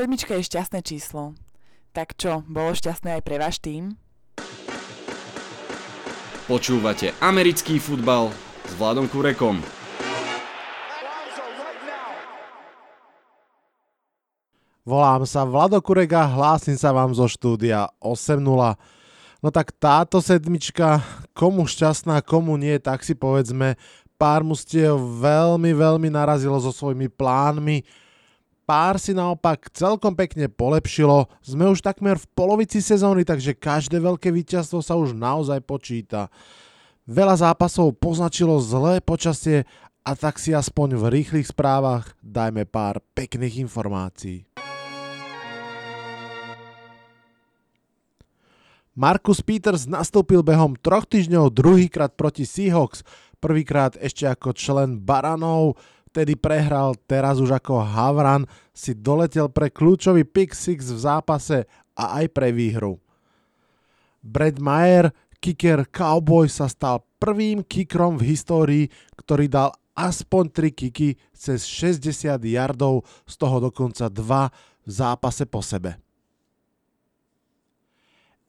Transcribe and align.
Sedmička 0.00 0.32
je 0.32 0.48
šťastné 0.48 0.80
číslo. 0.80 1.36
Tak 1.92 2.16
čo, 2.16 2.40
bolo 2.48 2.72
šťastné 2.72 3.20
aj 3.20 3.22
pre 3.28 3.36
váš 3.36 3.60
tým? 3.60 4.00
Počúvate 6.48 7.12
americký 7.20 7.76
futbal 7.76 8.32
s 8.64 8.72
Vladom 8.80 9.04
Kurekom. 9.12 9.60
Volám 14.88 15.28
sa 15.28 15.44
Vlado 15.44 15.76
Kurega, 15.84 16.24
hlásim 16.32 16.80
sa 16.80 16.96
vám 16.96 17.12
zo 17.12 17.28
štúdia 17.28 17.92
8.0. 18.00 18.40
No 19.44 19.48
tak 19.52 19.68
táto 19.76 20.24
sedmička, 20.24 21.04
komu 21.36 21.68
šťastná, 21.68 22.24
komu 22.24 22.56
nie, 22.56 22.80
tak 22.80 23.04
si 23.04 23.12
povedzme, 23.12 23.76
pár 24.16 24.48
mustiev 24.48 24.96
veľmi, 25.20 25.76
veľmi 25.76 26.08
narazilo 26.08 26.56
so 26.56 26.72
svojimi 26.72 27.12
plánmi, 27.12 27.84
pár 28.70 29.02
si 29.02 29.10
naopak 29.10 29.66
celkom 29.74 30.14
pekne 30.14 30.46
polepšilo. 30.46 31.26
Sme 31.42 31.66
už 31.74 31.82
takmer 31.82 32.14
v 32.14 32.30
polovici 32.38 32.78
sezóny, 32.78 33.26
takže 33.26 33.58
každé 33.58 33.98
veľké 33.98 34.30
víťazstvo 34.30 34.78
sa 34.78 34.94
už 34.94 35.10
naozaj 35.10 35.58
počíta. 35.66 36.30
Veľa 37.02 37.50
zápasov 37.50 37.98
poznačilo 37.98 38.62
zlé 38.62 39.02
počasie 39.02 39.66
a 40.06 40.14
tak 40.14 40.38
si 40.38 40.54
aspoň 40.54 41.02
v 41.02 41.04
rýchlych 41.18 41.50
správach 41.50 42.14
dajme 42.22 42.62
pár 42.62 43.02
pekných 43.18 43.58
informácií. 43.66 44.46
Marcus 48.94 49.42
Peters 49.42 49.90
nastúpil 49.90 50.46
behom 50.46 50.78
troch 50.78 51.10
týždňov 51.10 51.50
druhýkrát 51.50 52.14
proti 52.14 52.46
Seahawks, 52.46 53.02
prvýkrát 53.42 53.98
ešte 53.98 54.30
ako 54.30 54.54
člen 54.54 55.02
Baranov, 55.02 55.74
vtedy 56.10 56.34
prehral, 56.34 56.98
teraz 57.06 57.38
už 57.38 57.54
ako 57.54 57.86
Havran 57.86 58.50
si 58.74 58.98
doletel 58.98 59.46
pre 59.46 59.70
kľúčový 59.70 60.26
pick 60.26 60.58
six 60.58 60.90
v 60.90 60.98
zápase 60.98 61.70
a 61.94 62.18
aj 62.18 62.26
pre 62.34 62.50
výhru. 62.50 62.98
Brad 64.20 64.58
Mayer, 64.58 65.14
kicker 65.38 65.86
Cowboy 65.88 66.50
sa 66.50 66.66
stal 66.66 67.06
prvým 67.22 67.62
kikrom 67.64 68.18
v 68.18 68.34
histórii, 68.34 68.84
ktorý 69.16 69.46
dal 69.48 69.70
aspoň 69.94 70.44
3 70.50 70.80
kiky 70.80 71.08
cez 71.30 71.64
60 71.64 72.40
yardov, 72.42 73.06
z 73.24 73.34
toho 73.38 73.56
dokonca 73.70 74.10
2 74.10 74.50
v 74.86 74.90
zápase 74.90 75.44
po 75.46 75.62
sebe. 75.62 75.96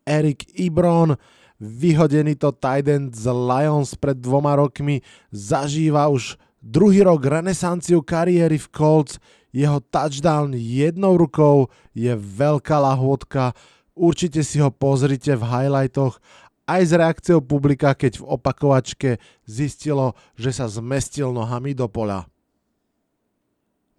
Erik 0.07 0.49
Ibron, 0.57 1.13
vyhodený 1.61 2.33
to 2.35 2.49
tight 2.57 2.89
end 2.89 3.13
z 3.13 3.29
Lions 3.29 3.93
pred 3.93 4.17
dvoma 4.17 4.57
rokmi, 4.57 5.05
zažíva 5.29 6.09
už 6.09 6.35
druhý 6.61 7.01
rok 7.03 7.25
renesanciu 7.25 8.05
kariéry 8.05 8.61
v 8.61 8.67
Colts. 8.69 9.17
Jeho 9.51 9.83
touchdown 9.83 10.55
jednou 10.55 11.19
rukou 11.19 11.67
je 11.91 12.15
veľká 12.15 12.79
lahôdka. 12.79 13.51
Určite 13.91 14.47
si 14.47 14.63
ho 14.63 14.71
pozrite 14.71 15.35
v 15.35 15.43
highlightoch 15.43 16.23
aj 16.63 16.81
s 16.87 16.91
reakciou 16.95 17.43
publika, 17.43 17.91
keď 17.91 18.23
v 18.23 18.27
opakovačke 18.31 19.09
zistilo, 19.43 20.15
že 20.39 20.55
sa 20.55 20.71
zmestil 20.71 21.35
nohami 21.35 21.75
do 21.75 21.91
poľa. 21.91 22.23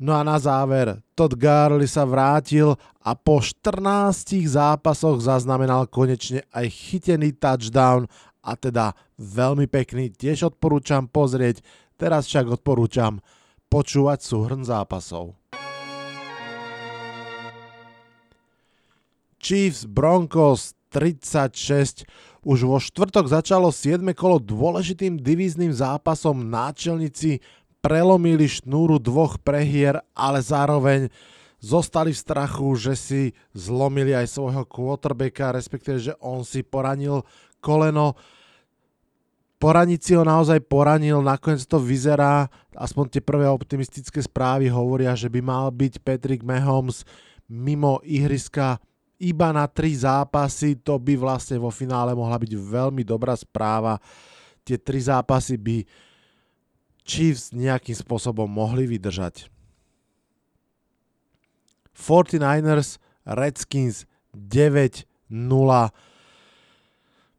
No 0.02 0.16
a 0.18 0.26
na 0.26 0.34
záver, 0.40 0.98
Todd 1.14 1.38
Garley 1.38 1.86
sa 1.86 2.02
vrátil 2.02 2.74
a 3.04 3.14
po 3.14 3.38
14 3.38 4.48
zápasoch 4.48 5.22
zaznamenal 5.22 5.86
konečne 5.86 6.42
aj 6.50 6.66
chytený 6.66 7.38
touchdown 7.38 8.10
a 8.42 8.58
teda 8.58 8.98
veľmi 9.20 9.70
pekný, 9.70 10.10
tiež 10.10 10.50
odporúčam 10.50 11.06
pozrieť, 11.06 11.62
teraz 12.02 12.26
však 12.26 12.58
odporúčam 12.58 13.22
počúvať 13.70 14.18
súhrn 14.26 14.66
zápasov. 14.66 15.38
Chiefs 19.38 19.86
Broncos 19.86 20.74
36 20.90 22.02
už 22.42 22.58
vo 22.66 22.82
štvrtok 22.82 23.30
začalo 23.30 23.70
7. 23.70 24.02
kolo 24.18 24.42
dôležitým 24.42 25.22
divíznym 25.22 25.70
zápasom 25.70 26.42
náčelníci 26.50 27.38
prelomili 27.78 28.50
šnúru 28.50 28.98
dvoch 28.98 29.38
prehier, 29.38 30.02
ale 30.14 30.42
zároveň 30.42 31.06
zostali 31.62 32.10
v 32.10 32.18
strachu, 32.18 32.74
že 32.74 32.94
si 32.98 33.22
zlomili 33.54 34.10
aj 34.10 34.26
svojho 34.26 34.66
quarterbacka, 34.66 35.54
respektíve, 35.54 35.98
že 36.02 36.14
on 36.18 36.42
si 36.42 36.66
poranil 36.66 37.22
koleno. 37.62 38.18
Poraniť 39.62 40.00
si 40.02 40.12
ho 40.18 40.26
naozaj 40.26 40.58
poranil, 40.66 41.22
nakoniec 41.22 41.62
to 41.70 41.78
vyzerá, 41.78 42.50
aspoň 42.74 43.14
tie 43.14 43.22
prvé 43.22 43.46
optimistické 43.46 44.18
správy 44.18 44.66
hovoria, 44.66 45.14
že 45.14 45.30
by 45.30 45.38
mal 45.38 45.70
byť 45.70 46.02
Patrick 46.02 46.42
Mahomes 46.42 47.06
mimo 47.46 48.02
ihriska 48.02 48.82
iba 49.22 49.54
na 49.54 49.70
tri 49.70 49.94
zápasy, 49.94 50.82
to 50.82 50.98
by 50.98 51.14
vlastne 51.14 51.62
vo 51.62 51.70
finále 51.70 52.10
mohla 52.10 52.42
byť 52.42 52.58
veľmi 52.58 53.06
dobrá 53.06 53.38
správa. 53.38 54.02
Tie 54.66 54.74
tri 54.82 54.98
zápasy 54.98 55.54
by 55.54 55.86
Chiefs 57.06 57.54
nejakým 57.54 57.94
spôsobom 57.94 58.50
mohli 58.50 58.90
vydržať. 58.90 59.46
49ers, 61.94 62.98
Redskins 63.22 64.10
9-0. 64.34 65.06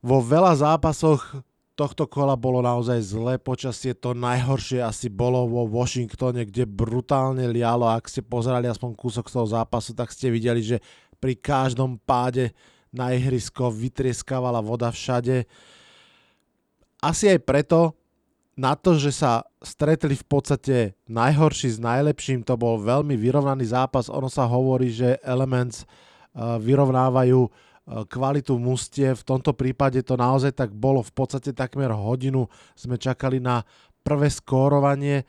Vo 0.03 0.17
veľa 0.23 0.53
zápasoch 0.55 1.43
tohto 1.73 2.05
kola 2.05 2.37
bolo 2.37 2.61
naozaj 2.61 3.01
zlé 3.01 3.35
počasie. 3.41 3.97
To 3.97 4.13
najhoršie 4.13 4.81
asi 4.81 5.09
bolo 5.09 5.49
vo 5.49 5.65
Washingtone, 5.65 6.45
kde 6.45 6.69
brutálne 6.69 7.49
lialo. 7.49 7.89
Ak 7.89 8.05
ste 8.05 8.21
pozerali 8.21 8.69
aspoň 8.69 8.93
kúsok 8.93 9.25
z 9.29 9.33
toho 9.33 9.47
zápasu, 9.49 9.97
tak 9.97 10.13
ste 10.13 10.29
videli, 10.29 10.61
že 10.61 10.77
pri 11.17 11.33
každom 11.33 11.97
páde 11.97 12.53
na 12.93 13.09
ihrisko 13.09 13.73
vytrieskávala 13.73 14.61
voda 14.61 14.93
všade. 14.93 15.49
Asi 17.01 17.33
aj 17.33 17.39
preto, 17.41 17.97
na 18.53 18.77
to, 18.77 18.93
že 19.01 19.09
sa 19.09 19.41
stretli 19.65 20.13
v 20.13 20.25
podstate 20.29 20.93
najhorší 21.09 21.73
s 21.73 21.79
najlepším, 21.81 22.45
to 22.45 22.53
bol 22.53 22.77
veľmi 22.77 23.17
vyrovnaný 23.17 23.73
zápas. 23.73 24.13
Ono 24.13 24.29
sa 24.29 24.45
hovorí, 24.45 24.93
že 24.93 25.17
Elements 25.25 25.81
eh, 25.81 26.61
vyrovnávajú 26.61 27.49
kvalitu 27.87 28.55
mustie. 28.55 29.11
V 29.11 29.23
tomto 29.23 29.51
prípade 29.51 29.99
to 30.03 30.15
naozaj 30.15 30.55
tak 30.55 30.71
bolo. 30.71 31.03
V 31.03 31.13
podstate 31.13 31.51
takmer 31.51 31.91
hodinu 31.91 32.47
sme 32.73 32.95
čakali 32.95 33.43
na 33.43 33.63
prvé 34.03 34.31
skórovanie. 34.31 35.27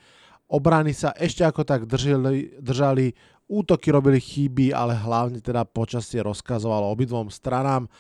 Obrany 0.51 0.95
sa 0.95 1.11
ešte 1.17 1.43
ako 1.43 1.67
tak 1.67 1.87
držali, 1.91 2.61
držali 2.63 3.11
útoky 3.51 3.91
robili 3.91 4.21
chyby, 4.23 4.71
ale 4.71 4.95
hlavne 4.95 5.43
teda 5.43 5.67
počasie 5.67 6.23
rozkazovalo 6.23 6.91
obidvom 6.95 7.29
stranám. 7.33 7.91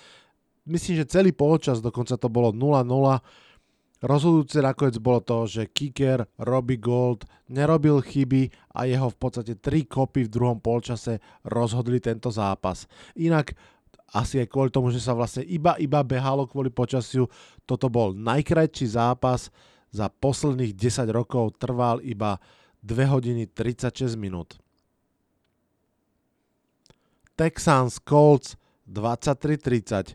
Myslím, 0.65 1.05
že 1.05 1.11
celý 1.11 1.35
polčas 1.35 1.85
dokonca 1.85 2.17
to 2.17 2.33
bolo 2.33 2.55
0-0 2.55 2.89
Rozhodujúce 4.05 4.61
nakoniec 4.61 5.01
bolo 5.01 5.25
to, 5.25 5.49
že 5.49 5.73
kicker 5.73 6.29
Robbie 6.37 6.77
Gold 6.77 7.25
nerobil 7.49 8.05
chyby 8.05 8.53
a 8.77 8.85
jeho 8.85 9.09
v 9.09 9.17
podstate 9.17 9.57
tri 9.57 9.89
kopy 9.89 10.29
v 10.29 10.33
druhom 10.33 10.61
polčase 10.61 11.25
rozhodli 11.49 12.05
tento 12.05 12.29
zápas. 12.29 12.85
Inak 13.17 13.57
asi 14.15 14.39
aj 14.39 14.49
kvôli 14.49 14.71
tomu, 14.71 14.95
že 14.95 15.03
sa 15.03 15.11
vlastne 15.11 15.43
iba, 15.43 15.75
iba 15.83 15.99
behalo 16.07 16.47
kvôli 16.47 16.71
počasiu, 16.71 17.27
toto 17.67 17.91
bol 17.91 18.15
najkrajší 18.15 18.95
zápas 18.95 19.51
za 19.91 20.07
posledných 20.07 20.71
10 20.71 21.11
rokov, 21.11 21.59
trval 21.59 21.99
iba 22.07 22.39
2 22.87 23.11
hodiny 23.11 23.51
36 23.51 24.15
minút. 24.15 24.55
Texans 27.35 27.99
Colts 27.99 28.55
23-30. 28.87 30.15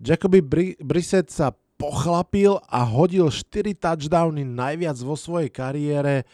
Jacoby 0.00 0.44
Brissett 0.76 1.32
sa 1.32 1.56
pochlapil 1.80 2.60
a 2.68 2.84
hodil 2.84 3.32
4 3.32 3.72
touchdowny 3.72 4.44
najviac 4.44 5.00
vo 5.00 5.16
svojej 5.16 5.48
kariére. 5.48 6.28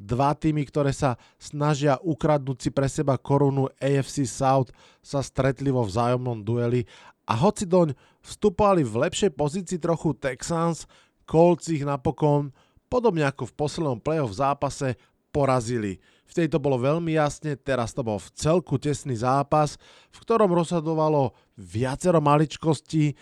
Dva 0.00 0.32
týmy, 0.32 0.64
ktoré 0.64 0.96
sa 0.96 1.20
snažia 1.36 2.00
ukradnúť 2.00 2.56
si 2.56 2.70
pre 2.72 2.88
seba 2.88 3.20
korunu 3.20 3.68
AFC 3.76 4.24
South, 4.24 4.72
sa 5.04 5.20
stretli 5.20 5.68
vo 5.68 5.84
vzájomnom 5.84 6.40
dueli 6.40 6.88
a 7.28 7.36
hoci 7.36 7.68
doň 7.68 7.92
vstupovali 8.24 8.80
v 8.80 8.96
lepšej 8.96 9.36
pozícii 9.36 9.76
trochu 9.76 10.16
Texans, 10.16 10.88
Colts 11.28 11.68
ich 11.68 11.84
napokon, 11.84 12.48
podobne 12.88 13.28
ako 13.28 13.52
v 13.52 13.56
poslednom 13.60 14.00
playoff 14.00 14.32
zápase, 14.32 14.96
porazili. 15.30 16.00
Vtedy 16.24 16.48
to 16.48 16.62
bolo 16.62 16.80
veľmi 16.80 17.14
jasne, 17.20 17.60
teraz 17.60 17.92
to 17.92 18.00
bol 18.00 18.16
v 18.16 18.32
celku 18.34 18.80
tesný 18.80 19.20
zápas, 19.20 19.76
v 20.08 20.18
ktorom 20.24 20.48
rozhodovalo 20.48 21.36
viacero 21.60 22.24
maličkostí, 22.24 23.14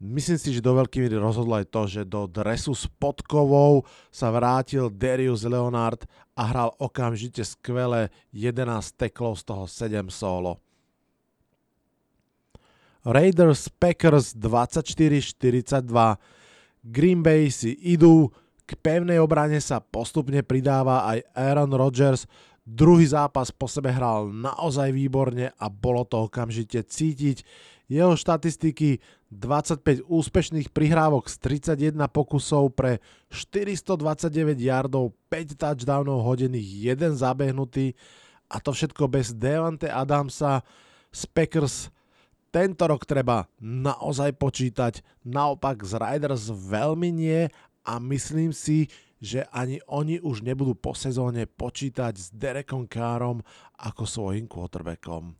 Myslím 0.00 0.40
si, 0.40 0.56
že 0.56 0.64
do 0.64 0.80
veľkej 0.80 0.96
miery 1.04 1.20
rozhodlo 1.20 1.60
aj 1.60 1.68
to, 1.68 1.82
že 1.84 2.08
do 2.08 2.24
dresu 2.24 2.72
s 2.72 2.88
podkovou 2.88 3.84
sa 4.08 4.32
vrátil 4.32 4.88
Darius 4.88 5.44
Leonard 5.44 6.08
a 6.32 6.48
hral 6.48 6.72
okamžite 6.80 7.44
skvelé 7.44 8.08
11 8.32 8.96
teklov, 8.96 9.36
z 9.36 9.52
toho 9.52 9.68
7 9.68 10.08
solo. 10.08 10.56
Raiders 13.04 13.68
Packers 13.68 14.32
24-42. 14.40 15.84
Green 16.80 17.20
Bay 17.20 17.52
si 17.52 17.76
idú, 17.84 18.32
k 18.64 18.72
pevnej 18.80 19.20
obrane 19.20 19.60
sa 19.60 19.84
postupne 19.84 20.40
pridáva 20.40 21.04
aj 21.12 21.28
Aaron 21.36 21.76
Rodgers, 21.76 22.24
Druhý 22.70 23.02
zápas 23.08 23.50
po 23.50 23.66
sebe 23.66 23.90
hral 23.90 24.30
naozaj 24.30 24.94
výborne 24.94 25.50
a 25.56 25.66
bolo 25.66 26.06
to 26.06 26.30
okamžite 26.30 26.86
cítiť. 26.86 27.42
Jeho 27.90 28.14
štatistiky 28.14 29.02
25 29.30 30.10
úspešných 30.10 30.74
prihrávok 30.74 31.30
z 31.30 31.62
31 31.62 31.94
pokusov 32.10 32.74
pre 32.74 32.98
429 33.30 34.58
yardov, 34.58 35.14
5 35.30 35.54
touchdownov 35.54 36.26
hodených, 36.26 36.98
1 36.98 37.14
zabehnutý 37.14 37.94
a 38.50 38.58
to 38.58 38.74
všetko 38.74 39.06
bez 39.06 39.30
Devante 39.30 39.86
Adamsa 39.86 40.66
z 41.14 41.22
Packers. 41.30 41.94
Tento 42.50 42.82
rok 42.90 43.06
treba 43.06 43.46
naozaj 43.62 44.34
počítať, 44.34 45.06
naopak 45.22 45.86
z 45.86 45.94
Riders 45.94 46.50
veľmi 46.50 47.14
nie 47.14 47.46
a 47.86 48.02
myslím 48.02 48.50
si, 48.50 48.90
že 49.22 49.46
ani 49.54 49.78
oni 49.86 50.18
už 50.18 50.42
nebudú 50.42 50.74
po 50.74 50.90
sezóne 50.98 51.46
počítať 51.46 52.14
s 52.18 52.26
Derekom 52.34 52.90
Carrom 52.90 53.46
ako 53.78 54.02
svojim 54.02 54.50
quarterbackom. 54.50 55.39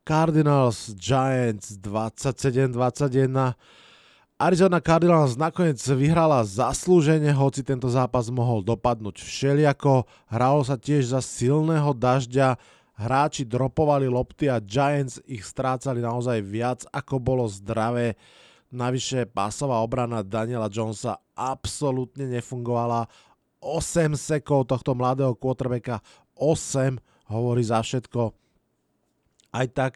Cardinals 0.00 0.96
Giants 0.96 1.76
27-21. 1.76 3.54
Arizona 4.40 4.80
Cardinals 4.80 5.36
nakoniec 5.36 5.76
vyhrala 5.76 6.40
zaslúžene, 6.40 7.28
hoci 7.36 7.60
tento 7.60 7.92
zápas 7.92 8.32
mohol 8.32 8.64
dopadnúť 8.64 9.20
všeliako. 9.20 10.08
Hralo 10.32 10.64
sa 10.64 10.80
tiež 10.80 11.12
za 11.12 11.20
silného 11.20 11.92
dažďa, 11.92 12.56
hráči 12.96 13.44
dropovali 13.44 14.08
lopty 14.08 14.48
a 14.48 14.56
Giants 14.56 15.20
ich 15.28 15.44
strácali 15.44 16.00
naozaj 16.00 16.40
viac 16.40 16.80
ako 16.88 17.20
bolo 17.20 17.44
zdravé. 17.52 18.16
Navyše 18.72 19.28
pásová 19.28 19.84
obrana 19.84 20.24
Daniela 20.24 20.72
Jonesa 20.72 21.20
absolútne 21.36 22.24
nefungovala. 22.24 23.04
8 23.60 24.16
sekov 24.16 24.64
tohto 24.64 24.96
mladého 24.96 25.36
quarterbacka, 25.36 26.00
8 26.40 26.96
hovorí 27.28 27.60
za 27.60 27.84
všetko 27.84 28.39
aj 29.54 29.66
tak 29.74 29.92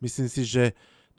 myslím 0.00 0.28
si, 0.28 0.42
že 0.44 0.64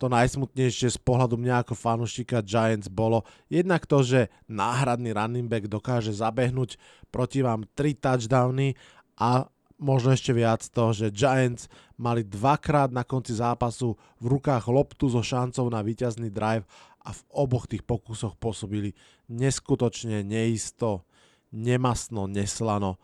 to 0.01 0.09
najsmutnejšie 0.09 0.97
z 0.97 0.99
pohľadu 1.05 1.37
mňa 1.37 1.61
ako 1.61 1.77
fanúšika 1.77 2.41
Giants 2.41 2.89
bolo 2.89 3.21
jednak 3.53 3.85
to, 3.85 4.01
že 4.01 4.33
náhradný 4.49 5.13
running 5.13 5.45
back 5.45 5.69
dokáže 5.69 6.09
zabehnúť 6.09 6.81
proti 7.13 7.45
vám 7.45 7.69
3 7.77 8.01
touchdowny 8.01 8.73
a 9.21 9.45
možno 9.77 10.09
ešte 10.09 10.33
viac 10.33 10.65
to, 10.73 10.89
že 10.89 11.13
Giants 11.13 11.69
mali 12.01 12.25
dvakrát 12.25 12.89
na 12.89 13.05
konci 13.05 13.37
zápasu 13.37 13.93
v 14.17 14.25
rukách 14.37 14.65
loptu 14.73 15.05
so 15.05 15.21
šancou 15.21 15.69
na 15.69 15.85
víťazný 15.85 16.33
drive 16.33 16.65
a 17.05 17.13
v 17.13 17.21
oboch 17.33 17.69
tých 17.69 17.85
pokusoch 17.85 18.37
pôsobili 18.41 18.97
neskutočne 19.29 20.25
neisto, 20.25 21.05
nemasno, 21.53 22.25
neslano 22.25 22.97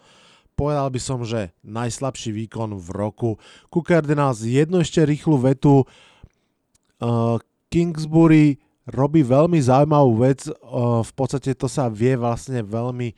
povedal 0.58 0.90
by 0.90 0.98
som, 0.98 1.22
že 1.22 1.54
najslabší 1.62 2.34
výkon 2.34 2.74
v 2.74 2.88
roku. 2.90 3.30
Ku 3.70 3.86
Cardinals 3.86 4.42
jednu 4.42 4.82
ešte 4.82 5.06
rýchlu 5.06 5.38
vetu. 5.38 5.86
Uh, 6.98 7.38
Kingsbury 7.70 8.58
robí 8.90 9.22
veľmi 9.22 9.62
zaujímavú 9.62 10.26
vec. 10.26 10.50
Uh, 10.50 11.06
v 11.06 11.12
podstate 11.14 11.54
to 11.54 11.70
sa 11.70 11.86
vie 11.94 12.18
vlastne 12.18 12.66
veľmi, 12.66 13.14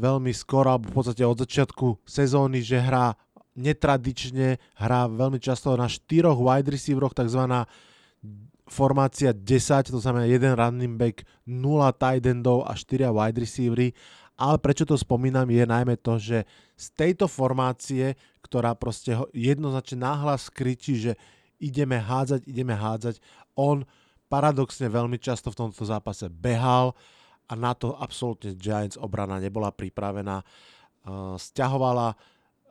veľmi 0.00 0.32
skoro, 0.32 0.72
alebo 0.72 0.88
v 0.88 0.96
podstate 0.96 1.20
od 1.28 1.44
začiatku 1.44 2.00
sezóny, 2.08 2.64
že 2.64 2.80
hrá 2.80 3.12
netradične, 3.52 4.56
hrá 4.80 5.04
veľmi 5.12 5.36
často 5.36 5.76
na 5.76 5.84
štyroch 5.92 6.40
wide 6.40 6.72
receiveroch, 6.72 7.12
tzv. 7.12 7.68
formácia 8.64 9.36
10, 9.36 9.92
to 9.92 10.00
znamená 10.00 10.24
jeden 10.24 10.56
running 10.56 10.96
back, 10.96 11.28
0 11.44 11.92
tight 12.00 12.24
endov 12.24 12.64
a 12.64 12.72
4 12.72 13.12
wide 13.12 13.36
receivery 13.36 13.92
ale 14.42 14.58
prečo 14.58 14.82
to 14.82 14.98
spomínam 14.98 15.46
je 15.46 15.62
najmä 15.62 15.94
to, 16.02 16.18
že 16.18 16.42
z 16.74 16.86
tejto 16.98 17.30
formácie, 17.30 18.18
ktorá 18.42 18.74
proste 18.74 19.14
jednoznačne 19.30 20.02
náhlas 20.02 20.50
kričí, 20.50 20.98
že 20.98 21.14
ideme 21.62 21.94
hádzať, 21.94 22.50
ideme 22.50 22.74
hádzať, 22.74 23.22
on 23.54 23.86
paradoxne 24.26 24.90
veľmi 24.90 25.22
často 25.22 25.54
v 25.54 25.58
tomto 25.62 25.86
zápase 25.86 26.26
behal 26.26 26.90
a 27.46 27.54
na 27.54 27.70
to 27.78 27.94
absolútne 27.94 28.58
Giants 28.58 28.98
obrana 28.98 29.38
nebola 29.38 29.70
pripravená. 29.70 30.42
Uh, 31.06 31.38
stiahovala 31.38 32.18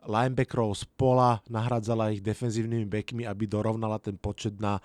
linebackerov 0.04 0.76
z 0.76 0.84
pola, 0.98 1.40
nahradzala 1.48 2.12
ich 2.12 2.20
defenzívnymi 2.20 2.84
backmi, 2.84 3.22
aby 3.24 3.48
dorovnala 3.48 3.96
ten 4.02 4.18
počet 4.20 4.58
na 4.60 4.82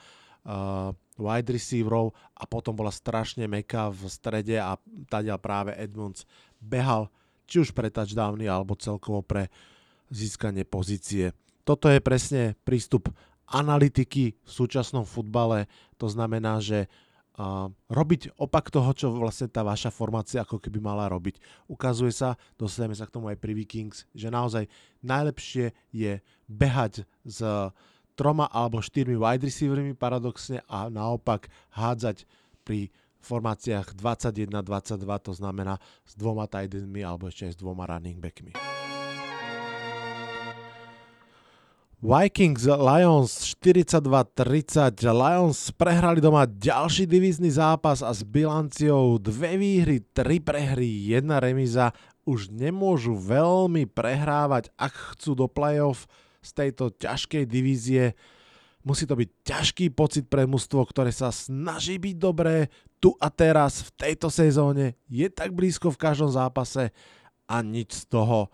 wide 1.17 1.49
receiverov 1.51 2.15
a 2.39 2.47
potom 2.47 2.71
bola 2.71 2.93
strašne 2.93 3.49
meká 3.51 3.91
v 3.91 4.07
strede 4.07 4.55
a 4.55 4.79
tadia 5.11 5.35
práve 5.35 5.75
Edmunds 5.75 6.23
behal 6.63 7.11
či 7.47 7.63
už 7.63 7.75
pre 7.75 7.91
touchdowny 7.91 8.47
alebo 8.47 8.79
celkovo 8.79 9.23
pre 9.23 9.51
získanie 10.07 10.63
pozície. 10.63 11.35
Toto 11.67 11.91
je 11.91 11.99
presne 11.99 12.55
prístup 12.63 13.11
analytiky 13.47 14.35
v 14.35 14.49
súčasnom 14.49 15.03
futbale. 15.03 15.67
To 15.99 16.07
znamená, 16.07 16.59
že 16.63 16.87
uh, 16.87 17.67
robiť 17.91 18.35
opak 18.39 18.71
toho, 18.71 18.91
čo 18.91 19.07
vlastne 19.11 19.51
tá 19.51 19.63
vaša 19.63 19.91
formácia 19.91 20.43
ako 20.43 20.59
keby 20.63 20.79
mala 20.79 21.07
robiť. 21.11 21.39
Ukazuje 21.71 22.11
sa, 22.11 22.39
dostaneme 22.59 22.95
sa 22.95 23.07
k 23.07 23.15
tomu 23.19 23.31
aj 23.31 23.39
pri 23.39 23.51
Vikings, 23.55 24.07
že 24.11 24.31
naozaj 24.31 24.67
najlepšie 25.03 25.75
je 25.91 26.19
behať 26.47 27.03
s 27.23 27.39
troma 28.17 28.49
alebo 28.49 28.81
štyrmi 28.81 29.13
wide 29.13 29.45
receivermi 29.45 29.93
paradoxne 29.93 30.65
a 30.65 30.89
naopak 30.89 31.45
hádzať 31.77 32.25
pri 32.65 32.89
formáciách 33.21 33.93
21-22, 33.93 35.05
to 35.21 35.31
znamená 35.37 35.77
s 36.01 36.17
dvoma 36.17 36.49
tight 36.49 36.73
alebo 36.73 37.29
ešte 37.29 37.47
aj 37.47 37.53
s 37.53 37.57
dvoma 37.61 37.85
running 37.85 38.17
backmi. 38.17 38.57
Vikings 41.97 42.69
Lions 42.69 43.57
42-30. 43.57 45.01
Lions 45.01 45.73
prehrali 45.73 46.21
doma 46.21 46.45
ďalší 46.45 47.09
divízny 47.09 47.49
zápas 47.49 48.05
a 48.05 48.13
s 48.13 48.21
bilanciou 48.21 49.17
dve 49.17 49.57
výhry, 49.57 50.05
tri 50.13 50.37
prehry, 50.37 51.09
jedna 51.09 51.41
remiza 51.41 51.89
už 52.29 52.53
nemôžu 52.53 53.17
veľmi 53.17 53.89
prehrávať, 53.89 54.69
ak 54.77 55.17
chcú 55.17 55.33
do 55.33 55.49
playoff 55.49 56.05
z 56.41 56.49
tejto 56.53 56.93
ťažkej 56.95 57.43
divízie. 57.47 58.15
Musí 58.85 59.03
to 59.03 59.19
byť 59.19 59.29
ťažký 59.43 59.91
pocit 59.91 60.31
pre 60.31 60.47
mužstvo, 60.47 60.83
ktoré 60.87 61.11
sa 61.11 61.33
snaží 61.33 61.99
byť 61.99 62.15
dobré 62.15 62.71
tu 62.97 63.13
a 63.19 63.27
teraz 63.29 63.83
v 63.83 63.89
tejto 63.93 64.31
sezóne, 64.31 64.97
je 65.11 65.27
tak 65.29 65.53
blízko 65.53 65.93
v 65.93 66.01
každom 66.01 66.31
zápase 66.31 66.89
a 67.45 67.61
nič 67.61 67.93
z 67.93 68.03
toho. 68.09 68.49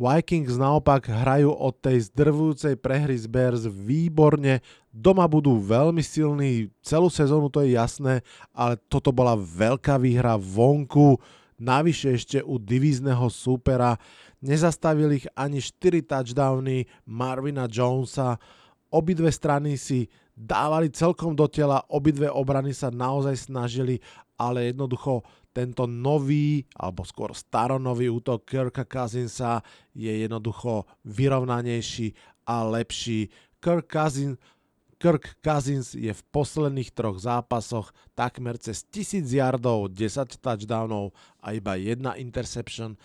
Vikings 0.00 0.56
naopak 0.56 1.12
hrajú 1.12 1.52
od 1.52 1.76
tej 1.76 2.08
zdrvujúcej 2.08 2.72
prehry 2.80 3.20
z 3.20 3.28
Bears 3.28 3.68
výborne, 3.68 4.64
doma 4.88 5.28
budú 5.28 5.60
veľmi 5.60 6.00
silní, 6.00 6.72
celú 6.80 7.12
sezónu 7.12 7.52
to 7.52 7.60
je 7.60 7.76
jasné, 7.76 8.24
ale 8.56 8.80
toto 8.88 9.12
bola 9.12 9.36
veľká 9.36 10.00
výhra 10.00 10.40
vonku, 10.40 11.20
navyše 11.60 12.16
ešte 12.16 12.40
u 12.40 12.56
divízneho 12.56 13.28
súpera, 13.28 14.00
nezastavili 14.40 15.24
ich 15.24 15.28
ani 15.36 15.60
4 15.60 16.02
touchdowny 16.04 16.84
Marvina 17.06 17.68
Jonesa, 17.70 18.40
obidve 18.90 19.30
strany 19.32 19.76
si 19.76 20.08
dávali 20.34 20.88
celkom 20.90 21.36
do 21.36 21.46
tela, 21.46 21.84
obidve 21.92 22.32
obrany 22.32 22.72
sa 22.72 22.88
naozaj 22.88 23.52
snažili, 23.52 24.00
ale 24.40 24.72
jednoducho 24.72 25.20
tento 25.52 25.84
nový, 25.84 26.64
alebo 26.78 27.04
skôr 27.04 27.34
staronový 27.34 28.08
útok 28.08 28.46
Kirka 28.46 28.86
Cousinsa 28.86 29.60
je 29.92 30.08
jednoducho 30.24 30.86
vyrovnanejší 31.04 32.14
a 32.46 32.64
lepší. 32.64 33.28
Kirk 33.60 33.90
Cousins, 33.90 34.40
Kirk 34.96 35.36
Cousins 35.44 35.92
je 35.92 36.12
v 36.12 36.22
posledných 36.32 36.94
troch 36.94 37.20
zápasoch 37.20 37.92
takmer 38.16 38.56
cez 38.56 38.86
1000 38.88 39.26
yardov, 39.28 39.92
10 39.92 40.40
touchdownov 40.40 41.12
a 41.42 41.52
iba 41.52 41.76
jedna 41.76 42.16
interception. 42.16 42.96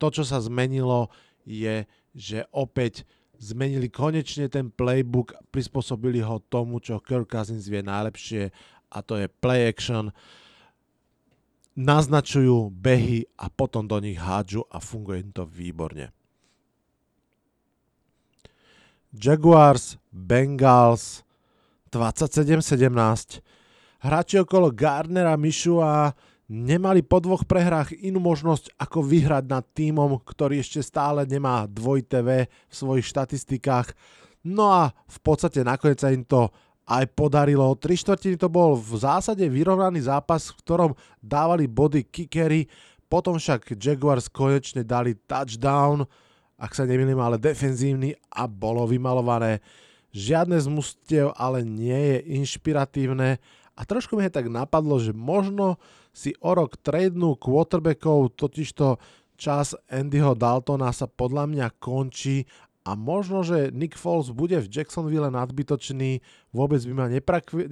To, 0.00 0.08
čo 0.08 0.24
sa 0.24 0.40
zmenilo, 0.40 1.12
je, 1.44 1.84
že 2.16 2.48
opäť 2.50 3.04
zmenili 3.40 3.92
konečne 3.92 4.48
ten 4.48 4.72
playbook, 4.72 5.36
prispôsobili 5.52 6.24
ho 6.24 6.40
tomu, 6.48 6.80
čo 6.80 7.00
Kirk 7.00 7.28
Cousins 7.28 7.68
vie 7.68 7.84
najlepšie 7.84 8.52
a 8.90 8.98
to 9.00 9.16
je 9.16 9.26
play 9.28 9.68
action. 9.68 10.12
Naznačujú 11.78 12.68
behy 12.74 13.24
a 13.40 13.48
potom 13.48 13.88
do 13.88 13.96
nich 14.02 14.20
hádžu 14.20 14.66
a 14.68 14.82
funguje 14.82 15.24
to 15.32 15.48
výborne. 15.48 16.12
Jaguars, 19.10 19.98
Bengals 20.12 21.26
27-17. 21.90 23.42
Hráči 24.00 24.38
okolo 24.38 24.70
Gardnera, 24.70 25.34
Mišu 25.34 25.82
a 25.82 26.14
nemali 26.50 27.06
po 27.06 27.22
dvoch 27.22 27.46
prehrách 27.46 27.94
inú 27.94 28.18
možnosť 28.18 28.74
ako 28.74 29.06
vyhrať 29.06 29.44
nad 29.46 29.62
týmom, 29.70 30.18
ktorý 30.26 30.58
ešte 30.58 30.82
stále 30.82 31.22
nemá 31.22 31.70
dvojité 31.70 32.26
V 32.26 32.50
v 32.50 32.74
svojich 32.74 33.06
štatistikách. 33.06 33.94
No 34.42 34.74
a 34.74 34.90
v 34.90 35.18
podstate 35.22 35.62
nakoniec 35.62 36.02
sa 36.02 36.10
im 36.10 36.26
to 36.26 36.50
aj 36.90 37.06
podarilo. 37.14 37.78
Tri 37.78 37.94
štvrtiny 37.94 38.34
to 38.34 38.50
bol 38.50 38.74
v 38.74 38.98
zásade 38.98 39.46
vyrovnaný 39.46 40.10
zápas, 40.10 40.50
v 40.50 40.58
ktorom 40.66 40.92
dávali 41.22 41.70
body 41.70 42.02
kickery. 42.10 42.66
Potom 43.06 43.38
však 43.38 43.78
Jaguars 43.78 44.26
konečne 44.26 44.82
dali 44.82 45.14
touchdown, 45.14 46.02
ak 46.58 46.74
sa 46.74 46.82
nemýlim, 46.82 47.18
ale 47.22 47.38
defenzívny 47.38 48.18
a 48.34 48.50
bolo 48.50 48.90
vymalované. 48.90 49.62
Žiadne 50.10 50.58
z 50.58 50.66
mustiev 50.66 51.30
ale 51.38 51.62
nie 51.62 51.94
je 51.94 52.18
inšpiratívne 52.42 53.38
a 53.80 53.88
trošku 53.88 54.12
mi 54.20 54.28
tak 54.28 54.52
napadlo, 54.52 55.00
že 55.00 55.16
možno 55.16 55.80
si 56.12 56.36
o 56.44 56.52
rok 56.52 56.76
tradenú 56.76 57.32
quarterbackov, 57.40 58.36
totižto 58.36 59.00
čas 59.40 59.72
Andyho 59.88 60.36
Daltona 60.36 60.92
sa 60.92 61.08
podľa 61.08 61.48
mňa 61.48 61.66
končí 61.80 62.44
a 62.84 62.92
možno, 62.92 63.40
že 63.40 63.72
Nick 63.72 63.96
Foles 63.96 64.28
bude 64.28 64.60
v 64.60 64.68
Jacksonville 64.68 65.32
nadbytočný, 65.32 66.20
vôbec 66.52 66.84
by 66.84 66.92
ma 66.92 67.06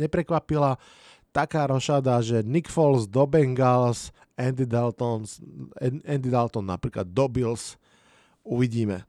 neprekvapila 0.00 0.80
taká 1.28 1.68
rošada, 1.68 2.24
že 2.24 2.40
Nick 2.40 2.72
Foles 2.72 3.04
do 3.04 3.28
Bengals, 3.28 4.08
Andy 4.40 4.64
Dalton, 4.64 5.28
Andy 6.08 6.30
Dalton 6.32 6.64
napríklad 6.64 7.04
do 7.04 7.28
Bills, 7.28 7.76
uvidíme. 8.48 9.04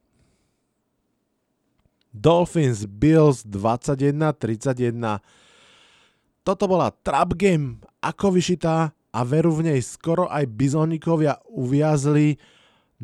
Dolphins 2.11 2.83
Bills 2.83 3.47
21-31. 3.47 5.23
Toto 6.49 6.65
bola 6.65 6.89
trap 6.89 7.37
game 7.37 7.77
ako 8.01 8.33
vyšitá 8.33 8.89
a 8.89 9.19
veru 9.21 9.53
v 9.53 9.69
nej 9.69 9.85
skoro 9.85 10.25
aj 10.25 10.49
bizonikovia 10.49 11.37
uviazli. 11.45 12.41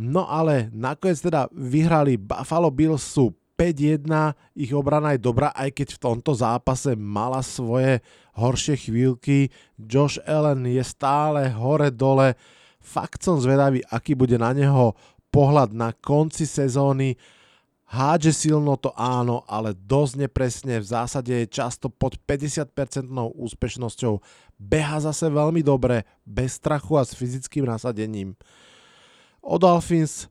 No 0.01 0.25
ale 0.25 0.73
nakoniec 0.73 1.21
teda 1.21 1.45
vyhrali 1.53 2.17
Buffalo 2.17 2.73
Bills 2.73 3.05
sú 3.05 3.37
5-1, 3.53 4.33
ich 4.57 4.73
obrana 4.73 5.13
je 5.13 5.21
dobrá, 5.21 5.53
aj 5.53 5.77
keď 5.77 5.93
v 5.93 6.01
tomto 6.01 6.33
zápase 6.33 6.97
mala 6.97 7.45
svoje 7.45 8.01
horšie 8.33 8.81
chvíľky. 8.89 9.53
Josh 9.77 10.17
Allen 10.25 10.65
je 10.65 10.81
stále 10.81 11.53
hore-dole. 11.53 12.33
Fakt 12.81 13.21
som 13.21 13.37
zvedavý, 13.37 13.85
aký 13.93 14.17
bude 14.17 14.41
na 14.41 14.57
neho 14.57 14.97
pohľad 15.29 15.69
na 15.69 15.93
konci 15.93 16.49
sezóny. 16.49 17.13
Hádže 17.85 18.33
silno 18.33 18.81
to 18.81 18.89
áno, 18.97 19.45
ale 19.45 19.77
dosť 19.77 20.25
nepresne, 20.25 20.81
v 20.81 20.89
zásade 20.89 21.29
je 21.29 21.45
často 21.45 21.85
pod 21.85 22.17
50% 22.25 22.73
úspešnosťou. 23.13 24.13
Beha 24.57 24.97
zase 24.97 25.29
veľmi 25.29 25.61
dobre, 25.61 26.01
bez 26.25 26.57
strachu 26.57 26.97
a 26.97 27.05
s 27.05 27.13
fyzickým 27.13 27.69
nasadením. 27.69 28.33
O 29.45 29.61
Dolphins 29.61 30.25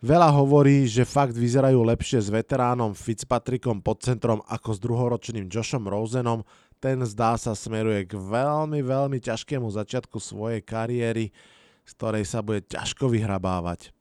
veľa 0.00 0.32
hovorí, 0.32 0.88
že 0.88 1.04
fakt 1.04 1.36
vyzerajú 1.36 1.84
lepšie 1.84 2.16
s 2.24 2.32
veteránom 2.32 2.96
Fitzpatrickom 2.96 3.84
pod 3.84 4.00
centrom 4.00 4.40
ako 4.48 4.68
s 4.72 4.78
druhoročným 4.80 5.52
Joshom 5.52 5.84
Rosenom. 5.84 6.48
Ten 6.80 7.04
zdá 7.04 7.36
sa 7.36 7.52
smeruje 7.52 8.08
k 8.08 8.16
veľmi, 8.16 8.80
veľmi 8.80 9.20
ťažkému 9.20 9.68
začiatku 9.68 10.16
svojej 10.16 10.64
kariéry, 10.64 11.28
z 11.84 11.92
ktorej 11.92 12.24
sa 12.24 12.40
bude 12.40 12.64
ťažko 12.64 13.12
vyhrabávať. 13.12 13.95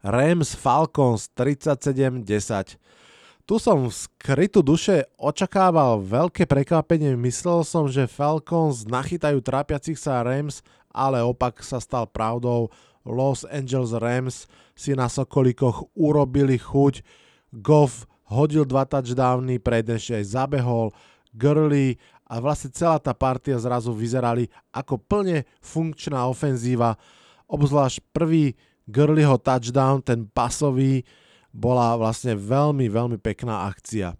Rams 0.00 0.56
Falcons 0.56 1.28
37-10. 1.36 2.80
Tu 3.44 3.54
som 3.58 3.90
v 3.90 3.92
skrytu 3.92 4.62
duše 4.62 5.10
očakával 5.18 6.00
veľké 6.00 6.46
prekvapenie. 6.46 7.18
Myslel 7.18 7.66
som, 7.66 7.90
že 7.90 8.06
Falcons 8.06 8.86
nachytajú 8.86 9.42
trápiacich 9.42 9.98
sa 9.98 10.22
Rams, 10.22 10.62
ale 10.94 11.20
opak 11.20 11.60
sa 11.60 11.82
stal 11.82 12.06
pravdou. 12.06 12.70
Los 13.02 13.42
Angeles 13.48 13.90
Rams 13.96 14.46
si 14.78 14.94
na 14.94 15.10
Sokolikoch 15.10 15.90
urobili 15.98 16.56
chuť. 16.56 17.02
Goff 17.50 18.06
hodil 18.30 18.62
dva 18.64 18.86
touchdowny, 18.86 19.58
pre 19.58 19.82
jeden 19.82 19.98
aj 19.98 20.24
zabehol. 20.30 20.94
Gurley 21.34 21.98
a 22.30 22.38
vlastne 22.38 22.70
celá 22.70 23.02
tá 23.02 23.10
partia 23.10 23.58
zrazu 23.58 23.90
vyzerali 23.90 24.46
ako 24.70 25.02
plne 25.02 25.42
funkčná 25.58 26.30
ofenzíva. 26.30 26.94
Obzvlášť 27.50 27.98
prvý 28.14 28.54
Gurleyho 28.90 29.38
touchdown, 29.38 30.02
ten 30.02 30.26
pasový, 30.26 31.06
bola 31.50 31.98
vlastne 31.98 32.34
veľmi, 32.38 32.86
veľmi 32.86 33.18
pekná 33.18 33.70
akcia. 33.70 34.14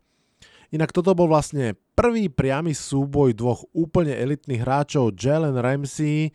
Inak 0.70 0.94
toto 0.94 1.14
bol 1.18 1.26
vlastne 1.30 1.74
prvý 1.98 2.30
priamy 2.30 2.74
súboj 2.74 3.34
dvoch 3.34 3.66
úplne 3.74 4.14
elitných 4.14 4.62
hráčov, 4.62 5.18
Jalen 5.18 5.58
Ramsey, 5.58 6.30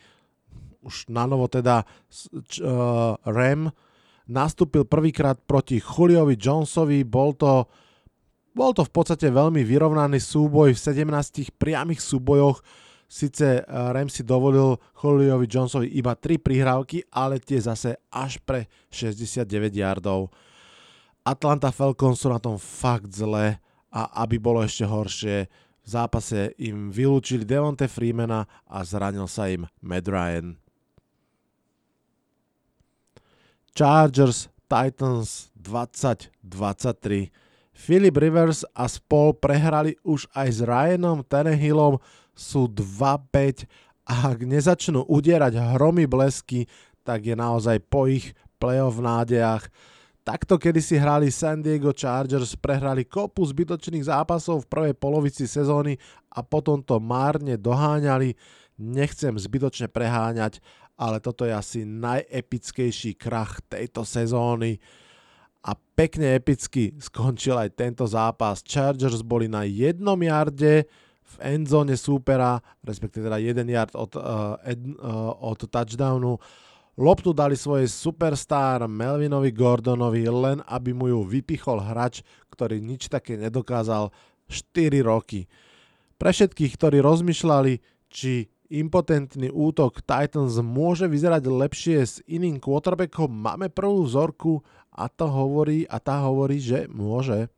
už 0.86 1.10
na 1.10 1.25
novo 1.25 1.50
teda 1.50 1.82
uh, 1.82 3.18
Ram, 3.25 3.72
nastúpil 4.30 4.86
prvýkrát 4.86 5.39
proti 5.42 5.82
Juliovi 5.82 6.38
Jonesovi, 6.38 7.01
bol 7.01 7.34
to, 7.34 7.65
bol 8.54 8.72
to 8.75 8.86
v 8.86 8.92
podstate 8.94 9.27
veľmi 9.34 9.65
vyrovnaný 9.65 10.22
súboj 10.22 10.77
v 10.77 10.80
17 10.80 11.58
priamých 11.58 12.04
súbojoch, 12.04 12.62
Sice 13.05 13.62
eh, 13.62 13.65
Ramsey 13.67 14.25
dovolil 14.25 14.81
Juliovi 14.97 15.45
Jonesovi 15.45 15.93
iba 15.93 16.17
3 16.17 16.41
prihrávky, 16.41 17.05
ale 17.13 17.38
tie 17.38 17.62
zase 17.62 18.01
až 18.09 18.41
pre 18.41 18.65
69 18.89 19.45
yardov. 19.77 20.33
Atlanta 21.25 21.74
Falcons 21.74 22.21
sú 22.21 22.29
na 22.29 22.41
tom 22.41 22.57
fakt 22.57 23.13
zle 23.13 23.57
a 23.89 24.01
aby 24.25 24.38
bolo 24.38 24.62
ešte 24.62 24.85
horšie, 24.85 25.50
v 25.85 25.88
zápase 25.88 26.57
im 26.57 26.89
vylúčili 26.89 27.45
Devonte 27.45 27.85
Freemana 27.85 28.50
a 28.65 28.81
zranil 28.81 29.29
sa 29.29 29.45
im 29.53 29.69
Matt 29.85 30.09
Ryan. 30.09 30.57
Chargers 33.77 34.50
Titans 34.65 35.53
20-23. 35.62 37.29
Philip 37.75 38.15
Rivers 38.17 38.65
a 38.74 38.88
spol 38.89 39.35
prehrali 39.35 40.00
už 40.01 40.25
aj 40.33 40.47
s 40.47 40.59
Ryanom 40.63 41.21
Tannehillom 41.27 42.01
sú 42.36 42.68
2-5 42.68 43.65
a 44.06 44.36
ak 44.36 44.46
nezačnú 44.46 45.08
udierať 45.10 45.58
hromy 45.80 46.06
blesky, 46.06 46.70
tak 47.01 47.25
je 47.25 47.34
naozaj 47.34 47.82
po 47.89 48.06
ich 48.06 48.38
playoff 48.62 49.01
nádejach. 49.01 49.65
Takto 50.25 50.58
kedy 50.58 50.82
si 50.82 50.98
hrali 50.98 51.30
San 51.30 51.62
Diego 51.62 51.94
Chargers, 51.94 52.58
prehrali 52.58 53.06
kopu 53.06 53.46
zbytočných 53.46 54.10
zápasov 54.10 54.65
v 54.65 54.70
prvej 54.70 54.94
polovici 54.98 55.46
sezóny 55.46 56.01
a 56.34 56.42
potom 56.42 56.82
to 56.82 56.98
márne 56.98 57.62
doháňali. 57.62 58.34
Nechcem 58.82 59.38
zbytočne 59.38 59.86
preháňať, 59.88 60.60
ale 60.98 61.22
toto 61.22 61.46
je 61.46 61.54
asi 61.54 61.80
najepickejší 61.86 63.15
krach 63.15 63.62
tejto 63.70 64.01
sezóny 64.01 64.82
a 65.65 65.77
pekne 65.98 66.38
epicky 66.38 66.94
skončil 66.98 67.58
aj 67.58 67.74
tento 67.77 68.06
zápas. 68.10 68.65
Chargers 68.65 69.22
boli 69.22 69.50
na 69.50 69.65
jednom 69.65 70.18
jarde, 70.18 70.89
v 71.25 71.36
endzone 71.58 71.98
súpera, 71.98 72.62
respektíve 72.86 73.27
teda 73.27 73.41
jeden 73.41 73.67
yard 73.74 73.98
od, 73.98 74.13
uh, 74.15 74.55
ed, 74.62 74.79
uh, 75.01 75.34
od 75.41 75.65
touchdownu. 75.65 76.38
Loptu 76.96 77.36
dali 77.36 77.60
svojej 77.60 77.91
superstar 77.91 78.88
Melvinovi 78.88 79.51
Gordonovi, 79.51 80.24
len 80.32 80.63
aby 80.63 80.96
mu 80.96 81.12
ju 81.12 81.27
vypichol 81.27 81.84
hráč, 81.84 82.24
ktorý 82.48 82.79
nič 82.79 83.12
také 83.12 83.36
nedokázal 83.36 84.15
4 84.48 85.03
roky. 85.03 85.50
Pre 86.15 86.32
všetkých, 86.32 86.72
ktorí 86.79 87.03
rozmýšľali, 87.03 87.74
či 88.08 88.48
impotentný 88.72 89.51
útok 89.51 90.00
Titans 90.08 90.55
môže 90.63 91.05
vyzerať 91.12 91.44
lepšie 91.51 91.98
s 92.00 92.24
iným 92.25 92.63
quarterbackom, 92.63 93.27
máme 93.27 93.67
prvú 93.67 94.08
vzorku 94.08 94.63
a 94.96 95.12
to 95.12 95.27
hovorí, 95.27 95.84
a 95.91 96.00
tá 96.00 96.24
hovorí, 96.24 96.63
že 96.63 96.88
môže. 96.88 97.51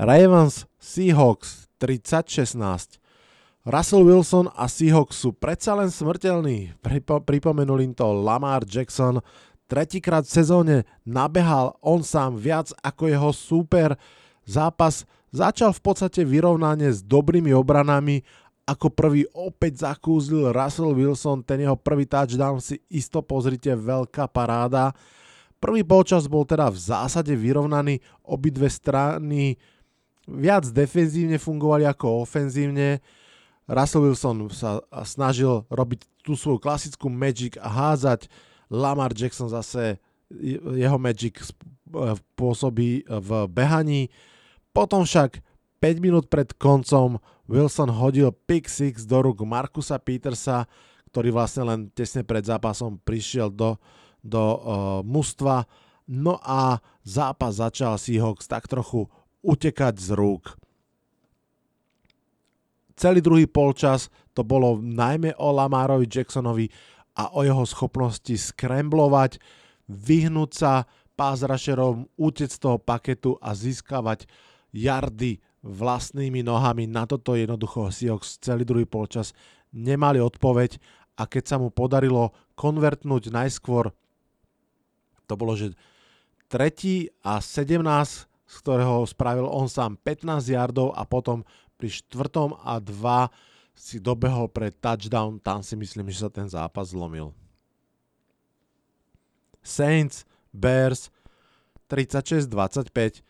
Ravens 0.00 0.64
Seahawks 0.80 1.68
30-16. 1.76 2.96
Russell 3.68 4.08
Wilson 4.08 4.48
a 4.56 4.64
Seahawks 4.64 5.20
sú 5.20 5.36
predsa 5.36 5.76
len 5.76 5.92
smrteľní. 5.92 6.80
Pripo- 6.80 7.20
pripomenul 7.20 7.84
im 7.84 7.92
to 7.92 8.08
Lamar 8.08 8.64
Jackson. 8.64 9.20
Tretíkrát 9.68 10.24
v 10.24 10.32
sezóne 10.32 10.76
nabehal 11.04 11.76
on 11.84 12.00
sám 12.00 12.40
viac 12.40 12.72
ako 12.80 13.04
jeho 13.12 13.30
súper. 13.36 13.94
Zápas 14.48 15.04
začal 15.28 15.76
v 15.76 15.80
podstate 15.84 16.24
vyrovnanie 16.24 16.88
s 16.88 17.04
dobrými 17.04 17.52
obranami. 17.52 18.24
Ako 18.64 18.88
prvý 18.88 19.28
opäť 19.36 19.84
zakúzlil 19.84 20.56
Russell 20.56 20.96
Wilson, 20.96 21.44
ten 21.44 21.60
jeho 21.60 21.76
prvý 21.76 22.08
touchdown 22.08 22.64
si 22.64 22.80
isto 22.88 23.20
pozrite, 23.20 23.76
veľká 23.76 24.24
paráda. 24.32 24.96
Prvý 25.60 25.84
polčas 25.86 26.26
bol 26.26 26.42
teda 26.42 26.72
v 26.72 26.78
zásade 26.80 27.36
vyrovnaný, 27.36 28.02
obidve 28.26 28.66
strany 28.66 29.60
viac 30.32 30.68
defenzívne 30.72 31.36
fungovali 31.36 31.84
ako 31.84 32.24
ofenzívne. 32.24 33.04
Russell 33.68 34.08
Wilson 34.08 34.50
sa 34.50 34.82
snažil 35.06 35.64
robiť 35.70 36.04
tú 36.26 36.34
svoju 36.34 36.58
klasickú 36.58 37.06
magic 37.12 37.56
a 37.60 37.68
házať. 37.68 38.26
Lamar 38.72 39.12
Jackson 39.12 39.52
zase 39.52 40.00
jeho 40.76 40.96
magic 40.96 41.40
pôsobí 42.34 43.04
v 43.04 43.30
behaní. 43.52 44.08
Potom 44.72 45.04
však 45.04 45.44
5 45.82 45.98
minút 46.00 46.30
pred 46.32 46.48
koncom 46.56 47.20
Wilson 47.50 47.92
hodil 47.92 48.32
pick 48.32 48.70
six 48.70 49.04
do 49.04 49.20
rúk 49.20 49.44
Markusa 49.44 50.00
Petersa, 50.00 50.64
ktorý 51.12 51.34
vlastne 51.34 51.68
len 51.68 51.80
tesne 51.92 52.24
pred 52.24 52.40
zápasom 52.40 52.96
prišiel 53.02 53.52
do, 53.52 53.76
do 54.24 54.40
uh, 54.40 54.56
mužstva. 55.04 55.68
No 56.08 56.40
a 56.40 56.80
zápas 57.04 57.60
začal 57.60 58.00
Seahawks 58.00 58.48
tak 58.48 58.64
trochu 58.70 59.10
utekať 59.42 59.94
z 59.98 60.08
rúk. 60.14 60.54
Celý 62.94 63.18
druhý 63.18 63.50
polčas 63.50 64.08
to 64.30 64.46
bolo 64.46 64.78
najmä 64.78 65.34
o 65.36 65.50
Lamarovi 65.50 66.06
Jacksonovi 66.06 66.70
a 67.18 67.34
o 67.34 67.44
jeho 67.44 67.66
schopnosti 67.66 68.32
skremblovať, 68.32 69.42
vyhnúť 69.90 70.50
sa 70.54 70.86
pás 71.12 71.44
rusherom, 71.44 72.08
utec 72.16 72.48
z 72.48 72.58
toho 72.62 72.78
paketu 72.80 73.36
a 73.42 73.52
získavať 73.52 74.24
jardy 74.72 75.42
vlastnými 75.60 76.40
nohami. 76.40 76.88
Na 76.88 77.04
toto 77.04 77.36
jednoducho 77.36 77.92
Seahawks 77.92 78.40
celý 78.40 78.64
druhý 78.64 78.88
polčas 78.88 79.36
nemali 79.70 80.18
odpoveď 80.18 80.80
a 81.20 81.28
keď 81.28 81.44
sa 81.44 81.56
mu 81.60 81.68
podarilo 81.68 82.32
konvertnúť 82.56 83.28
najskôr, 83.28 83.92
to 85.28 85.34
bolo, 85.38 85.56
že 85.56 85.76
tretí 86.48 87.08
a 87.24 87.40
17, 87.40 87.80
z 88.52 88.56
ktorého 88.60 89.08
spravil 89.08 89.48
on 89.48 89.64
sám 89.64 89.96
15 90.04 90.52
yardov 90.52 90.92
a 90.92 91.08
potom 91.08 91.40
pri 91.80 91.88
štvrtom 91.88 92.60
a 92.60 92.76
2 92.76 93.32
si 93.72 93.96
dobehol 93.96 94.52
pre 94.52 94.68
touchdown, 94.68 95.40
tam 95.40 95.64
si 95.64 95.72
myslím, 95.72 96.12
že 96.12 96.28
sa 96.28 96.30
ten 96.30 96.44
zápas 96.44 96.92
zlomil. 96.92 97.32
Saints, 99.64 100.28
Bears 100.52 101.08
36-25. 101.88 103.24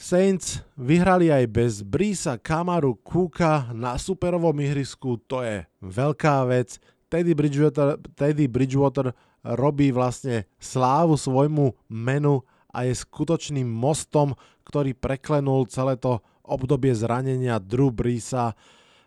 Saints 0.00 0.64
vyhrali 0.80 1.28
aj 1.28 1.44
bez 1.52 1.72
Brisa, 1.84 2.40
Kamaru, 2.40 2.96
Kuka 3.04 3.68
na 3.76 4.00
superovom 4.00 4.56
ihrisku, 4.64 5.20
to 5.28 5.44
je 5.44 5.60
veľká 5.84 6.48
vec. 6.48 6.80
Teddy 7.12 7.36
Bridgewater, 7.36 8.00
Teddy 8.16 8.48
Bridgewater 8.48 9.12
robí 9.44 9.92
vlastne 9.92 10.48
slávu 10.56 11.20
svojmu 11.20 11.76
menu 11.92 12.40
a 12.70 12.86
je 12.86 12.94
skutočným 12.94 13.66
mostom, 13.66 14.34
ktorý 14.66 14.94
preklenul 14.94 15.66
celé 15.66 15.98
to 15.98 16.22
obdobie 16.46 16.94
zranenia 16.94 17.62
Drew 17.62 17.90
Brisa. 17.94 18.54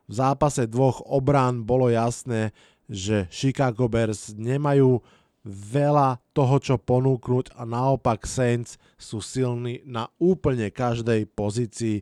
V 0.08 0.13
zápase 0.20 0.67
dvoch 0.67 1.03
obrán 1.08 1.63
bolo 1.63 1.88
jasné, 1.91 2.51
že 2.88 3.27
Chicago 3.32 3.88
Bears 3.88 4.36
nemajú 4.36 5.00
veľa 5.48 6.24
toho, 6.32 6.55
čo 6.60 6.75
ponúknuť 6.79 7.55
a 7.60 7.67
naopak 7.67 8.24
Saints 8.24 8.79
sú 8.96 9.20
silní 9.20 9.84
na 9.84 10.08
úplne 10.15 10.72
každej 10.72 11.27
pozícii. 11.36 12.00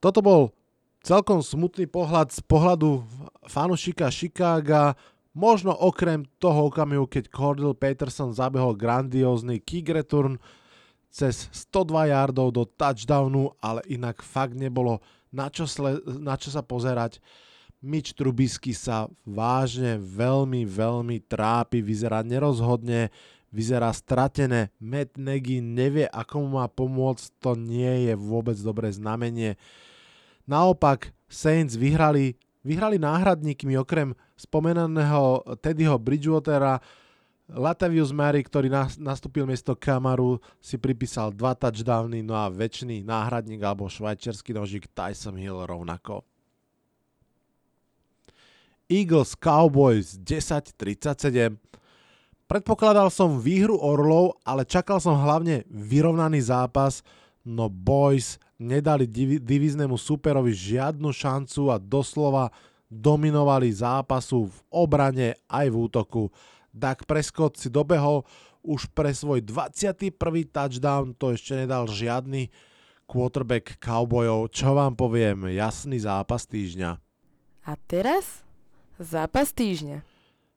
Toto 0.00 0.24
bol 0.24 0.42
celkom 1.04 1.44
smutný 1.44 1.84
pohľad 1.84 2.32
z 2.32 2.40
pohľadu 2.44 3.04
fanušika 3.46 4.08
Chicaga, 4.08 4.96
možno 5.36 5.76
okrem 5.76 6.24
toho 6.40 6.72
okamihu, 6.72 7.04
keď 7.04 7.28
Cordell 7.28 7.76
Peterson 7.76 8.32
zabehol 8.32 8.72
grandiózny 8.72 9.60
kick 9.60 9.92
return 9.92 10.40
cez 11.12 11.52
102 11.52 12.08
yardov 12.08 12.56
do 12.56 12.64
touchdownu, 12.64 13.52
ale 13.60 13.84
inak 13.84 14.24
fakt 14.24 14.56
nebolo 14.56 15.04
na 15.28 15.52
čo, 15.52 15.68
sle- 15.68 16.00
na 16.16 16.40
čo 16.40 16.48
sa 16.48 16.64
pozerať. 16.64 17.20
Mitch 17.84 18.16
Trubisky 18.16 18.72
sa 18.72 19.12
vážne 19.28 20.00
veľmi, 20.00 20.64
veľmi 20.64 21.20
trápi, 21.28 21.84
vyzerá 21.84 22.24
nerozhodne, 22.24 23.12
vyzerá 23.52 23.92
stratené. 23.92 24.72
Matt 24.80 25.20
Nagy 25.20 25.60
nevie, 25.60 26.08
ako 26.08 26.48
mu 26.48 26.48
má 26.56 26.66
pomôcť, 26.72 27.36
to 27.38 27.52
nie 27.54 28.08
je 28.08 28.14
vôbec 28.16 28.56
dobré 28.56 28.88
znamenie. 28.88 29.60
Naopak, 30.48 31.12
Saints 31.28 31.76
vyhrali, 31.76 32.40
vyhrali 32.66 32.98
náhradníkmi 32.98 33.78
okrem 33.78 34.10
spomenaného 34.34 35.46
Teddyho 35.62 36.02
Bridgewatera, 36.02 36.82
Latavius 37.46 38.10
Murray, 38.10 38.42
ktorý 38.42 38.66
nastúpil 38.98 39.46
miesto 39.46 39.78
Kamaru, 39.78 40.42
si 40.58 40.82
pripísal 40.82 41.30
dva 41.30 41.54
touchdowny, 41.54 42.26
no 42.26 42.34
a 42.34 42.50
väčší 42.50 43.06
náhradník 43.06 43.62
alebo 43.62 43.86
švajčiarsky 43.86 44.50
nožík 44.50 44.90
Tyson 44.90 45.38
Hill 45.38 45.62
rovnako. 45.62 46.26
Eagles 48.90 49.38
Cowboys 49.38 50.18
10-37. 50.18 51.54
Predpokladal 52.46 53.10
som 53.14 53.38
výhru 53.42 53.78
Orlov, 53.78 54.38
ale 54.46 54.66
čakal 54.66 55.02
som 55.02 55.18
hlavne 55.18 55.66
vyrovnaný 55.70 56.42
zápas, 56.42 57.06
no 57.46 57.70
Boys 57.70 58.42
nedali 58.58 59.06
div- 59.06 59.38
divíznemu 59.38 59.94
superovi 59.94 60.50
žiadnu 60.50 61.14
šancu 61.14 61.70
a 61.70 61.78
doslova 61.78 62.50
dominovali 62.90 63.70
zápasu 63.70 64.50
v 64.50 64.56
obrane 64.68 65.38
aj 65.46 65.66
v 65.70 65.76
útoku. 65.78 66.22
Dak 66.74 67.06
Prescott 67.06 67.54
si 67.54 67.70
dobehol 67.70 68.26
už 68.66 68.90
pre 68.90 69.14
svoj 69.14 69.46
21. 69.46 70.10
touchdown, 70.50 71.14
to 71.14 71.30
ešte 71.30 71.54
nedal 71.54 71.86
žiadny 71.86 72.50
quarterback 73.06 73.78
Cowboyov. 73.78 74.50
Čo 74.50 74.74
vám 74.74 74.98
poviem, 74.98 75.46
jasný 75.54 76.02
zápas 76.02 76.44
týždňa. 76.50 76.98
A 77.66 77.72
teraz 77.86 78.46
Zápas 78.96 79.52
týždňa. 79.52 80.00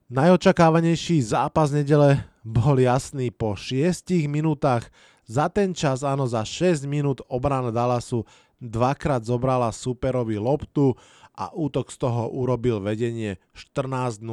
Najočakávanejší 0.07 1.19
zápas 1.19 1.75
nedele 1.75 2.23
bol 2.39 2.79
jasný 2.79 3.35
po 3.35 3.59
6 3.59 4.15
minútach. 4.31 4.87
Za 5.29 5.45
ten 5.45 5.77
čas, 5.77 6.01
áno, 6.01 6.25
za 6.25 6.41
6 6.41 6.89
minút 6.89 7.21
obrana 7.29 7.69
Dallasu 7.69 8.25
dvakrát 8.57 9.21
zobrala 9.21 9.69
superovi 9.69 10.41
loptu 10.41 10.97
a 11.37 11.53
útok 11.53 11.93
z 11.93 12.01
toho 12.01 12.33
urobil 12.33 12.81
vedenie 12.81 13.37
14-0. 13.53 14.25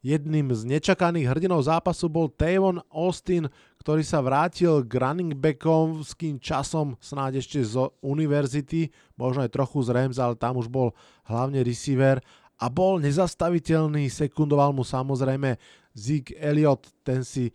Jedným 0.00 0.48
z 0.54 0.62
nečakaných 0.64 1.28
hrdinov 1.28 1.66
zápasu 1.66 2.08
bol 2.08 2.30
Tavon 2.32 2.80
Austin, 2.88 3.50
ktorý 3.82 4.00
sa 4.00 4.24
vrátil 4.24 4.80
k 4.86 4.96
running 4.96 5.36
backovským 5.36 6.40
časom 6.40 6.96
snáď 7.02 7.44
ešte 7.44 7.60
z 7.60 7.90
univerzity, 8.00 8.94
možno 9.18 9.44
aj 9.44 9.52
trochu 9.52 9.84
z 9.84 9.92
Rams, 9.92 10.16
ale 10.16 10.38
tam 10.40 10.56
už 10.56 10.72
bol 10.72 10.96
hlavne 11.28 11.60
receiver 11.60 12.22
a 12.56 12.72
bol 12.72 12.96
nezastaviteľný, 13.02 14.08
sekundoval 14.08 14.72
mu 14.72 14.86
samozrejme 14.86 15.60
Zeke 15.92 16.32
Elliott, 16.38 16.88
ten 17.04 17.20
si 17.20 17.52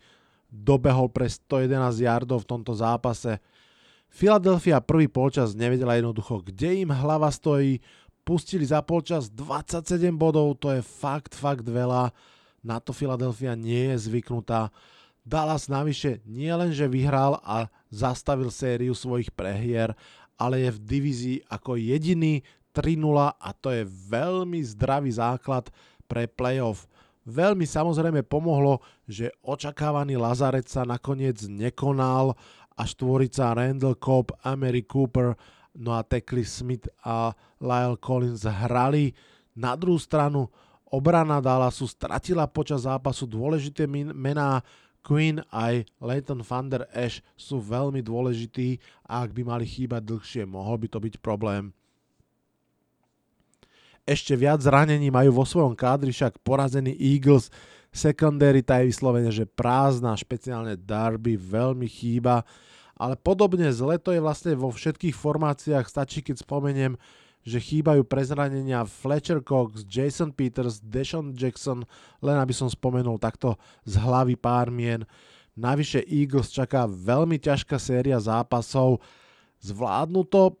dobehol 0.56 1.12
pre 1.12 1.28
111 1.28 2.00
yardov 2.00 2.42
v 2.44 2.50
tomto 2.56 2.72
zápase. 2.72 3.36
Philadelphia 4.08 4.80
prvý 4.80 5.12
polčas 5.12 5.52
nevedela 5.52 6.00
jednoducho, 6.00 6.40
kde 6.40 6.86
im 6.86 6.90
hlava 6.94 7.28
stojí, 7.28 7.84
pustili 8.24 8.64
za 8.64 8.80
polčas 8.80 9.28
27 9.28 10.10
bodov, 10.16 10.56
to 10.58 10.72
je 10.72 10.80
fakt, 10.80 11.36
fakt 11.36 11.68
veľa, 11.68 12.10
na 12.64 12.82
to 12.82 12.90
Philadelphia 12.90 13.54
nie 13.54 13.94
je 13.94 14.10
zvyknutá. 14.10 14.74
Dallas 15.22 15.70
navyše 15.70 16.22
nie 16.26 16.50
len, 16.50 16.70
vyhral 16.70 17.38
a 17.42 17.70
zastavil 17.90 18.50
sériu 18.50 18.94
svojich 18.94 19.30
prehier, 19.30 19.94
ale 20.38 20.66
je 20.66 20.70
v 20.74 20.82
divízii 20.82 21.38
ako 21.50 21.78
jediný 21.78 22.42
3-0 22.74 23.34
a 23.34 23.48
to 23.56 23.72
je 23.72 23.88
veľmi 23.88 24.60
zdravý 24.62 25.10
základ 25.14 25.70
pre 26.06 26.26
playoff. 26.30 26.86
Veľmi 27.26 27.66
samozrejme 27.66 28.22
pomohlo, 28.22 28.78
že 29.02 29.34
očakávaný 29.42 30.14
Lazarec 30.14 30.70
sa 30.70 30.86
nakoniec 30.86 31.42
nekonal 31.50 32.38
a 32.78 32.82
štvorica 32.86 33.50
Randall 33.50 33.98
Cobb, 33.98 34.30
Emery 34.46 34.86
Cooper, 34.86 35.34
no 35.74 35.90
a 35.98 36.06
Tekli 36.06 36.46
Smith 36.46 36.86
a 37.02 37.34
Lyle 37.58 37.98
Collins 37.98 38.46
hrali. 38.46 39.10
Na 39.58 39.74
druhú 39.74 39.98
stranu 39.98 40.46
obrana 40.86 41.42
Dallasu 41.42 41.90
stratila 41.90 42.46
počas 42.46 42.86
zápasu 42.86 43.26
dôležité 43.26 43.90
mená 43.90 44.62
Queen 45.02 45.42
aj 45.50 45.82
Leighton 45.98 46.46
Van 46.46 46.70
Der 46.70 46.86
Esch 46.94 47.22
sú 47.34 47.58
veľmi 47.58 48.06
dôležití 48.06 48.78
a 49.06 49.26
ak 49.26 49.34
by 49.34 49.42
mali 49.42 49.66
chýbať 49.66 50.02
dlhšie, 50.02 50.42
mohol 50.46 50.78
by 50.78 50.86
to 50.90 50.98
byť 51.02 51.14
problém 51.18 51.74
ešte 54.06 54.38
viac 54.38 54.62
zranení 54.62 55.10
majú 55.10 55.34
vo 55.34 55.44
svojom 55.44 55.74
kádri, 55.74 56.14
však 56.14 56.40
porazený 56.46 56.94
Eagles, 56.94 57.50
secondary 57.90 58.62
tá 58.62 58.78
je 58.78 58.94
vyslovene, 58.94 59.34
že 59.34 59.44
prázdna, 59.44 60.14
špeciálne 60.14 60.78
Darby 60.78 61.34
veľmi 61.34 61.90
chýba, 61.90 62.46
ale 62.96 63.18
podobne 63.18 63.68
zle 63.74 63.98
to 64.00 64.14
je 64.14 64.22
vlastne 64.22 64.54
vo 64.56 64.72
všetkých 64.72 65.12
formáciách, 65.12 65.84
stačí 65.84 66.22
keď 66.24 66.40
spomeniem, 66.40 66.94
že 67.46 67.62
chýbajú 67.62 68.02
prezranenia 68.02 68.82
Fletcher 68.86 69.38
Cox, 69.38 69.86
Jason 69.86 70.34
Peters, 70.34 70.82
Deshaun 70.82 71.30
Jackson, 71.30 71.86
len 72.18 72.36
aby 72.38 72.50
som 72.50 72.66
spomenul 72.66 73.22
takto 73.22 73.54
z 73.86 74.02
hlavy 74.02 74.34
pár 74.34 74.74
mien. 74.74 75.06
Navyše 75.54 76.02
Eagles 76.10 76.50
čaká 76.50 76.90
veľmi 76.90 77.38
ťažká 77.38 77.78
séria 77.78 78.18
zápasov, 78.18 78.98
zvládnu 79.62 80.26
to? 80.26 80.58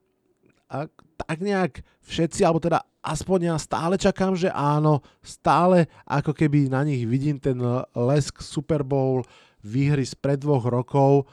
A 0.70 0.86
tak 1.16 1.40
nejak 1.40 1.80
všetci, 2.04 2.44
alebo 2.44 2.60
teda 2.60 2.84
aspoň 3.00 3.54
ja 3.54 3.56
stále 3.56 3.96
čakám, 3.96 4.36
že 4.36 4.52
áno, 4.52 5.00
stále 5.24 5.88
ako 6.04 6.36
keby 6.36 6.68
na 6.68 6.84
nich 6.84 7.08
vidím 7.08 7.40
ten 7.40 7.56
lesk 7.96 8.44
Super 8.44 8.84
Bowl 8.84 9.24
výhry 9.64 10.04
z 10.04 10.14
pred 10.14 10.38
dvoch 10.38 10.68
rokov, 10.68 11.26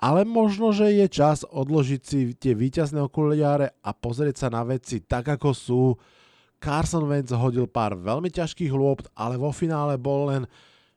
ale 0.00 0.24
možno, 0.24 0.72
že 0.72 0.96
je 0.96 1.06
čas 1.12 1.44
odložiť 1.44 2.00
si 2.00 2.32
tie 2.32 2.56
víťazné 2.56 3.04
okuliare 3.04 3.76
a 3.84 3.92
pozrieť 3.92 4.46
sa 4.46 4.48
na 4.48 4.64
veci 4.64 5.04
tak, 5.04 5.28
ako 5.28 5.50
sú. 5.52 5.82
Carson 6.60 7.08
Wentz 7.08 7.32
hodil 7.32 7.64
pár 7.68 7.96
veľmi 7.96 8.28
ťažkých 8.28 8.72
lôpt, 8.72 9.08
ale 9.16 9.40
vo 9.40 9.48
finále 9.48 9.96
bol 9.96 10.28
len 10.28 10.44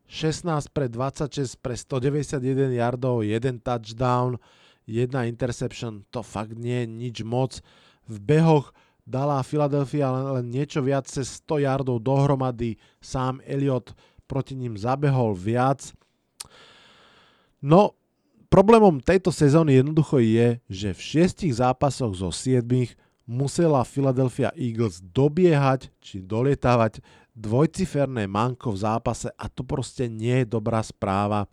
16 0.08 0.72
pre 0.76 0.92
26 0.92 1.60
pre 1.64 1.76
191 1.76 2.76
yardov, 2.76 3.24
jeden 3.24 3.64
touchdown, 3.64 4.36
jedna 4.84 5.24
interception, 5.24 6.04
to 6.12 6.20
fakt 6.20 6.60
nie 6.60 6.84
je 6.84 6.88
nič 6.88 7.18
moc. 7.24 7.64
V 8.08 8.18
behoch 8.20 8.72
dala 9.04 9.44
Philadelphia 9.44 10.12
len, 10.12 10.26
len 10.40 10.46
niečo 10.48 10.80
viac 10.80 11.08
cez 11.08 11.44
100 11.44 11.64
yardov 11.68 12.00
dohromady, 12.00 12.80
sám 13.04 13.44
Elliot 13.44 13.92
proti 14.28 14.56
ním 14.56 14.80
zabehol 14.80 15.36
viac. 15.36 15.92
No, 17.64 17.96
problémom 18.48 19.00
tejto 19.04 19.32
sezóny 19.32 19.80
jednoducho 19.80 20.20
je, 20.20 20.60
že 20.68 20.90
v 20.96 21.00
šiestich 21.00 21.54
zápasoch 21.60 22.16
zo 22.16 22.32
7 22.32 22.64
musela 23.24 23.84
Philadelphia 23.88 24.52
Eagles 24.56 25.00
dobiehať 25.00 25.92
či 26.04 26.20
dolietávať 26.20 27.00
dvojciferné 27.34 28.28
manko 28.28 28.76
v 28.76 28.84
zápase 28.84 29.32
a 29.34 29.46
to 29.48 29.64
proste 29.64 30.12
nie 30.12 30.44
je 30.44 30.52
dobrá 30.54 30.84
správa. 30.84 31.48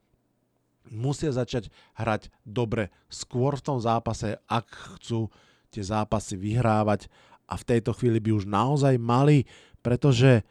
Musia 0.90 1.30
začať 1.30 1.70
hrať 1.94 2.34
dobre 2.42 2.90
skôr 3.06 3.54
v 3.54 3.64
tom 3.64 3.78
zápase, 3.78 4.34
ak 4.50 4.66
chcú 4.98 5.30
tie 5.70 5.82
zápasy 5.86 6.34
vyhrávať 6.34 7.06
a 7.46 7.54
v 7.54 7.66
tejto 7.66 7.94
chvíli 7.94 8.18
by 8.18 8.30
už 8.34 8.44
naozaj 8.46 8.98
mali, 8.98 9.46
pretože 9.82 10.42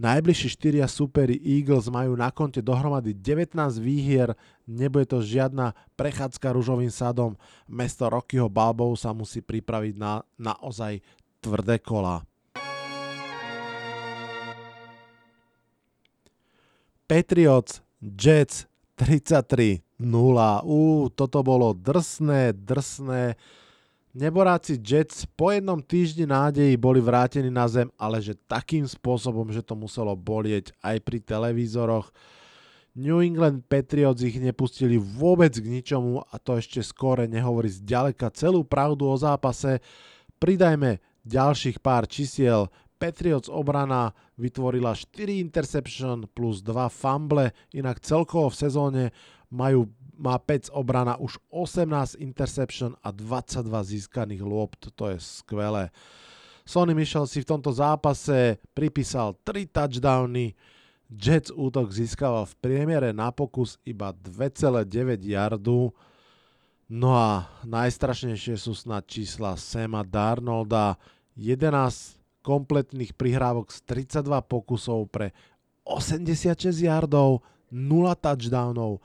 najbližší 0.00 0.48
štyria 0.56 0.88
superi 0.90 1.38
Eagles 1.38 1.88
majú 1.88 2.16
na 2.18 2.32
konte 2.32 2.64
dohromady 2.64 3.14
19 3.14 3.54
výhier, 3.78 4.34
nebude 4.66 5.06
to 5.08 5.22
žiadna 5.22 5.76
prechádzka 5.94 6.50
ružovým 6.52 6.90
sadom, 6.90 7.38
mesto 7.70 8.08
Rockyho 8.08 8.50
Balbov 8.50 8.96
sa 8.98 9.14
musí 9.14 9.44
pripraviť 9.44 9.94
na 9.96 10.24
naozaj 10.36 11.00
tvrdé 11.38 11.78
kola. 11.78 12.24
Patriots, 17.04 17.84
Jets, 18.00 18.64
33 18.96 19.84
0. 20.00 20.64
Ú, 20.64 21.10
toto 21.12 21.38
bolo 21.44 21.76
drsné, 21.76 22.56
drsné. 22.56 23.38
Neboráci 24.14 24.78
Jets 24.78 25.26
po 25.34 25.50
jednom 25.50 25.82
týždni 25.82 26.30
nádeji 26.30 26.78
boli 26.78 27.02
vrátení 27.02 27.50
na 27.50 27.66
zem, 27.66 27.90
ale 27.98 28.22
že 28.22 28.38
takým 28.46 28.86
spôsobom, 28.86 29.50
že 29.50 29.58
to 29.58 29.74
muselo 29.74 30.14
bolieť 30.14 30.70
aj 30.86 31.02
pri 31.02 31.18
televízoroch. 31.18 32.14
New 32.94 33.18
England 33.18 33.66
Patriots 33.66 34.22
ich 34.22 34.38
nepustili 34.38 35.02
vôbec 35.02 35.50
k 35.58 35.66
ničomu 35.66 36.22
a 36.30 36.38
to 36.38 36.54
ešte 36.54 36.78
skore 36.86 37.26
nehovorí 37.26 37.66
zďaleka 37.66 38.30
celú 38.30 38.62
pravdu 38.62 39.10
o 39.10 39.18
zápase. 39.18 39.82
Pridajme 40.38 41.02
ďalších 41.26 41.82
pár 41.82 42.06
čísiel. 42.06 42.70
Patriots 42.94 43.50
obrana 43.50 44.14
vytvorila 44.38 44.94
4 44.94 45.42
interception 45.42 46.30
plus 46.30 46.62
2 46.62 46.86
fumble, 46.86 47.50
inak 47.74 47.98
celkovo 47.98 48.46
v 48.46 48.60
sezóne 48.62 49.02
majú, 49.50 49.90
má 50.18 50.38
5 50.38 50.70
obrana 50.74 51.18
už 51.18 51.38
18 51.50 52.18
interception 52.22 52.94
a 53.02 53.10
22 53.10 53.66
získaných 53.82 54.42
lopt, 54.42 54.90
to 54.94 55.10
je 55.10 55.18
skvelé. 55.20 55.90
Sonny 56.64 56.96
Michel 56.96 57.28
si 57.28 57.44
v 57.44 57.50
tomto 57.50 57.68
zápase 57.72 58.56
pripísal 58.72 59.36
3 59.44 59.68
touchdowny, 59.68 60.56
Jets 61.12 61.52
útok 61.52 61.92
získaval 61.92 62.48
v 62.48 62.54
priemere 62.58 63.10
na 63.12 63.28
pokus 63.28 63.76
iba 63.84 64.10
2,9 64.16 65.20
yardu, 65.20 65.92
no 66.88 67.10
a 67.12 67.44
najstrašnejšie 67.68 68.56
sú 68.56 68.72
snad 68.72 69.04
čísla 69.04 69.54
Sema 69.60 70.00
Darnolda, 70.00 70.96
11 71.36 72.18
kompletných 72.40 73.12
prihrávok 73.16 73.68
z 73.68 73.84
32 74.08 74.40
pokusov 74.48 75.08
pre 75.12 75.36
86 75.84 76.80
yardov, 76.80 77.44
0 77.68 78.16
touchdownov, 78.16 79.04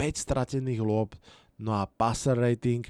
5 0.00 0.16
stratených 0.16 0.80
lôb, 0.80 1.12
no 1.60 1.76
a 1.76 1.84
passer 1.84 2.32
rating, 2.32 2.80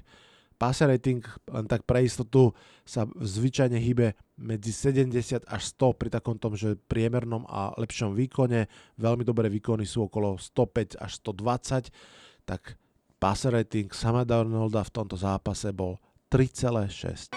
passer 0.54 0.86
rating 0.86 1.18
len 1.50 1.66
tak 1.66 1.82
pre 1.82 2.06
istotu 2.06 2.54
sa 2.86 3.10
zvyčajne 3.18 3.74
hýbe 3.82 4.14
medzi 4.38 4.70
70 4.70 5.42
až 5.42 5.62
100 5.74 5.98
pri 5.98 6.08
takom 6.14 6.38
tom, 6.38 6.54
že 6.54 6.78
priemernom 6.86 7.42
a 7.50 7.74
lepšom 7.74 8.14
výkone. 8.14 8.70
Veľmi 8.94 9.26
dobré 9.26 9.50
výkony 9.50 9.82
sú 9.90 10.06
okolo 10.06 10.38
105 10.38 11.02
až 11.02 11.10
120, 11.18 11.90
tak 12.46 12.78
passer 13.18 13.58
rating 13.58 13.90
Sama 13.90 14.22
Darnolda 14.22 14.86
v 14.86 14.94
tomto 14.94 15.18
zápase 15.18 15.74
bol 15.74 15.98
3,6. 16.30 17.34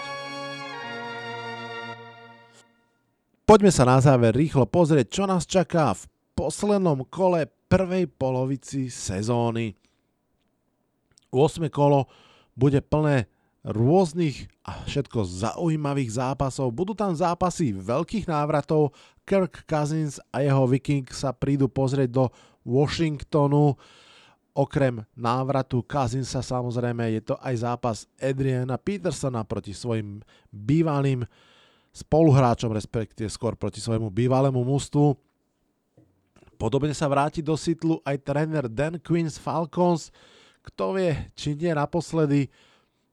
Poďme 3.44 3.68
sa 3.74 3.84
na 3.84 3.98
záver 3.98 4.32
rýchlo 4.32 4.64
pozrieť, 4.70 5.06
čo 5.10 5.24
nás 5.26 5.44
čaká 5.44 5.92
v 5.92 6.06
poslednom 6.32 7.04
kole 7.10 7.50
prvej 7.68 8.06
polovici 8.06 8.92
sezóny. 8.92 9.74
8. 11.34 11.66
kolo 11.68 12.06
bude 12.54 12.78
plné 12.78 13.26
rôznych 13.64 14.46
a 14.68 14.84
všetko 14.84 15.24
zaujímavých 15.24 16.20
zápasov. 16.20 16.70
Budú 16.70 16.92
tam 16.92 17.16
zápasy 17.16 17.72
veľkých 17.72 18.28
návratov. 18.28 18.92
Kirk 19.24 19.64
Cousins 19.64 20.20
a 20.28 20.44
jeho 20.44 20.68
Viking 20.68 21.08
sa 21.08 21.32
prídu 21.32 21.66
pozrieť 21.66 22.12
do 22.12 22.24
Washingtonu. 22.62 23.74
Okrem 24.54 25.02
návratu 25.18 25.82
Cousinsa 25.82 26.38
samozrejme 26.38 27.10
je 27.18 27.32
to 27.32 27.34
aj 27.42 27.54
zápas 27.58 27.96
Adriana 28.22 28.78
Petersona 28.78 29.42
proti 29.42 29.74
svojim 29.74 30.22
bývalým 30.54 31.26
spoluhráčom, 31.90 32.70
respektíve 32.70 33.26
skôr 33.26 33.58
proti 33.58 33.82
svojmu 33.82 34.14
bývalému 34.14 34.62
mústvu. 34.62 35.18
Podobne 36.54 36.94
sa 36.94 37.10
vráti 37.10 37.42
do 37.42 37.58
Sitlu 37.58 37.98
aj 38.06 38.22
tréner 38.22 38.70
Dan 38.70 39.02
Quinn 39.02 39.26
z 39.26 39.36
Falcons. 39.36 40.14
Kto 40.64 40.96
vie, 40.96 41.12
či 41.36 41.58
nie 41.58 41.74
naposledy 41.74 42.48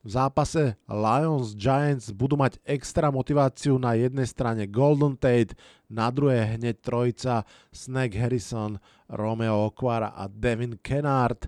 v 0.01 0.09
zápase 0.09 0.73
Lions 0.89 1.53
Giants 1.53 2.09
budú 2.09 2.33
mať 2.33 2.57
extra 2.65 3.13
motiváciu 3.13 3.77
na 3.77 3.93
jednej 3.93 4.25
strane 4.25 4.65
Golden 4.65 5.13
Tate, 5.13 5.53
na 5.85 6.09
druhej 6.09 6.57
hneď 6.57 6.81
trojica 6.81 7.45
Snag 7.69 8.17
Harrison, 8.17 8.81
Romeo 9.05 9.69
Okwara 9.69 10.15
a 10.17 10.25
Devin 10.25 10.79
Kennard. 10.81 11.45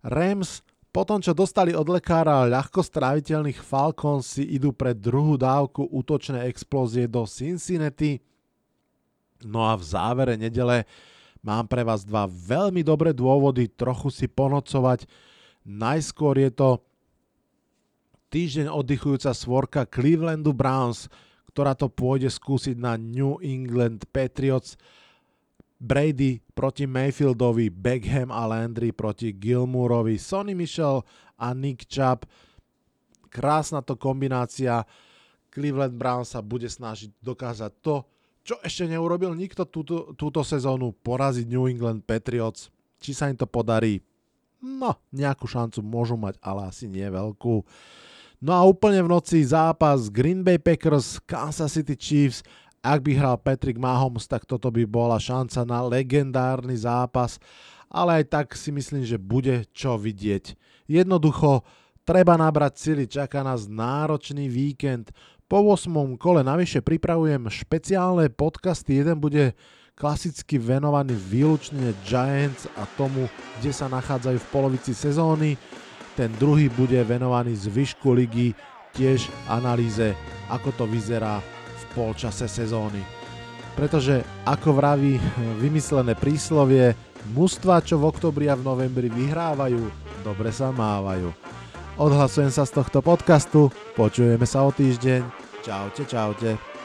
Rams 0.00 0.64
po 0.88 1.04
tom, 1.04 1.20
čo 1.20 1.36
dostali 1.36 1.76
od 1.76 1.84
lekára 1.92 2.48
ľahko 2.48 2.80
stráviteľných 2.80 3.60
Falcons, 3.60 4.40
si 4.40 4.48
idú 4.48 4.72
pre 4.72 4.96
druhú 4.96 5.36
dávku 5.36 5.84
útočnej 5.92 6.48
explózie 6.48 7.04
do 7.04 7.28
Cincinnati. 7.28 8.24
No 9.46 9.62
a 9.62 9.78
v 9.78 9.84
závere 9.86 10.34
nedele 10.34 10.82
mám 11.44 11.70
pre 11.70 11.86
vás 11.86 12.02
dva 12.02 12.26
veľmi 12.26 12.82
dobré 12.82 13.14
dôvody 13.14 13.70
trochu 13.70 14.10
si 14.10 14.26
ponocovať. 14.26 15.06
Najskôr 15.62 16.42
je 16.42 16.50
to 16.50 16.68
týždeň 18.34 18.68
oddychujúca 18.68 19.30
svorka 19.32 19.80
Clevelandu 19.86 20.50
Browns, 20.50 21.06
ktorá 21.54 21.72
to 21.72 21.88
pôjde 21.88 22.28
skúsiť 22.28 22.76
na 22.76 22.98
New 22.98 23.38
England 23.40 24.06
Patriots. 24.10 24.76
Brady 25.78 26.42
proti 26.58 26.90
Mayfieldovi, 26.90 27.70
Beckham 27.70 28.34
a 28.34 28.42
Landry 28.50 28.90
proti 28.90 29.30
Gilmourovi, 29.30 30.18
Sonny 30.18 30.50
Michel 30.50 31.06
a 31.38 31.54
Nick 31.54 31.86
Chubb. 31.86 32.26
Krásna 33.30 33.78
to 33.86 33.94
kombinácia. 33.94 34.82
Cleveland 35.54 35.94
Browns 35.94 36.34
sa 36.34 36.42
bude 36.42 36.66
snažiť 36.66 37.14
dokázať 37.22 37.72
to, 37.78 38.02
čo 38.48 38.56
ešte 38.64 38.88
neurobil 38.88 39.36
nikto 39.36 39.68
túto, 39.68 40.16
túto 40.16 40.40
sezónu, 40.40 40.96
poraziť 41.04 41.44
New 41.44 41.68
England 41.68 42.08
Patriots. 42.08 42.72
Či 42.96 43.12
sa 43.12 43.28
im 43.28 43.36
to 43.36 43.44
podarí? 43.44 44.00
No, 44.64 44.96
nejakú 45.12 45.44
šancu 45.44 45.84
môžu 45.84 46.16
mať, 46.16 46.40
ale 46.40 46.72
asi 46.72 46.88
nie 46.88 47.04
veľkú. 47.04 47.60
No 48.40 48.50
a 48.56 48.64
úplne 48.64 49.04
v 49.04 49.12
noci 49.12 49.44
zápas 49.44 50.08
Green 50.08 50.40
Bay 50.40 50.56
Packers, 50.56 51.20
Kansas 51.28 51.76
City 51.76 51.92
Chiefs 51.92 52.40
ak 52.78 53.02
by 53.02 53.12
hral 53.18 53.36
Patrick 53.36 53.74
Mahomes, 53.74 54.30
tak 54.30 54.46
toto 54.46 54.70
by 54.70 54.86
bola 54.86 55.18
šanca 55.18 55.66
na 55.66 55.82
legendárny 55.82 56.78
zápas, 56.78 57.42
ale 57.90 58.22
aj 58.22 58.24
tak 58.30 58.46
si 58.54 58.70
myslím, 58.70 59.02
že 59.02 59.18
bude 59.18 59.66
čo 59.74 59.98
vidieť. 59.98 60.54
Jednoducho, 60.86 61.66
treba 62.06 62.38
nabrať 62.38 62.78
sily, 62.78 63.04
čaká 63.10 63.42
nás 63.42 63.66
náročný 63.66 64.46
víkend. 64.46 65.10
Po 65.48 65.64
8. 65.64 66.20
kole 66.20 66.44
navyše 66.44 66.84
pripravujem 66.84 67.48
špeciálne 67.48 68.28
podcasty, 68.28 69.00
jeden 69.00 69.16
bude 69.16 69.56
klasicky 69.96 70.60
venovaný 70.60 71.16
výlučne 71.16 71.96
Giants 72.04 72.68
a 72.76 72.84
tomu, 73.00 73.32
kde 73.56 73.72
sa 73.72 73.88
nachádzajú 73.88 74.36
v 74.36 74.50
polovici 74.52 74.92
sezóny. 74.92 75.56
Ten 76.12 76.28
druhý 76.36 76.68
bude 76.68 77.00
venovaný 77.00 77.56
zvyšku 77.56 78.12
ligy, 78.12 78.52
tiež 78.92 79.32
analýze, 79.48 80.12
ako 80.52 80.68
to 80.76 80.84
vyzerá 80.84 81.40
polčase 81.96 82.44
sezóny. 82.44 83.00
Pretože, 83.72 84.20
ako 84.44 84.76
vraví 84.76 85.16
vymyslené 85.64 86.12
príslovie, 86.12 86.92
mužstva, 87.32 87.80
čo 87.80 87.96
v 87.96 88.04
oktobri 88.04 88.52
a 88.52 88.58
v 88.58 88.68
novembri 88.68 89.08
vyhrávajú, 89.08 89.80
dobre 90.20 90.52
sa 90.52 90.68
mávajú. 90.68 91.32
Odhlasujem 91.98 92.54
sa 92.54 92.62
z 92.62 92.78
tohto 92.78 93.02
podcastu, 93.02 93.74
počujeme 93.98 94.46
sa 94.46 94.62
o 94.62 94.70
týždeň. 94.70 95.26
Čaute, 95.66 96.06
čaute. 96.06 96.77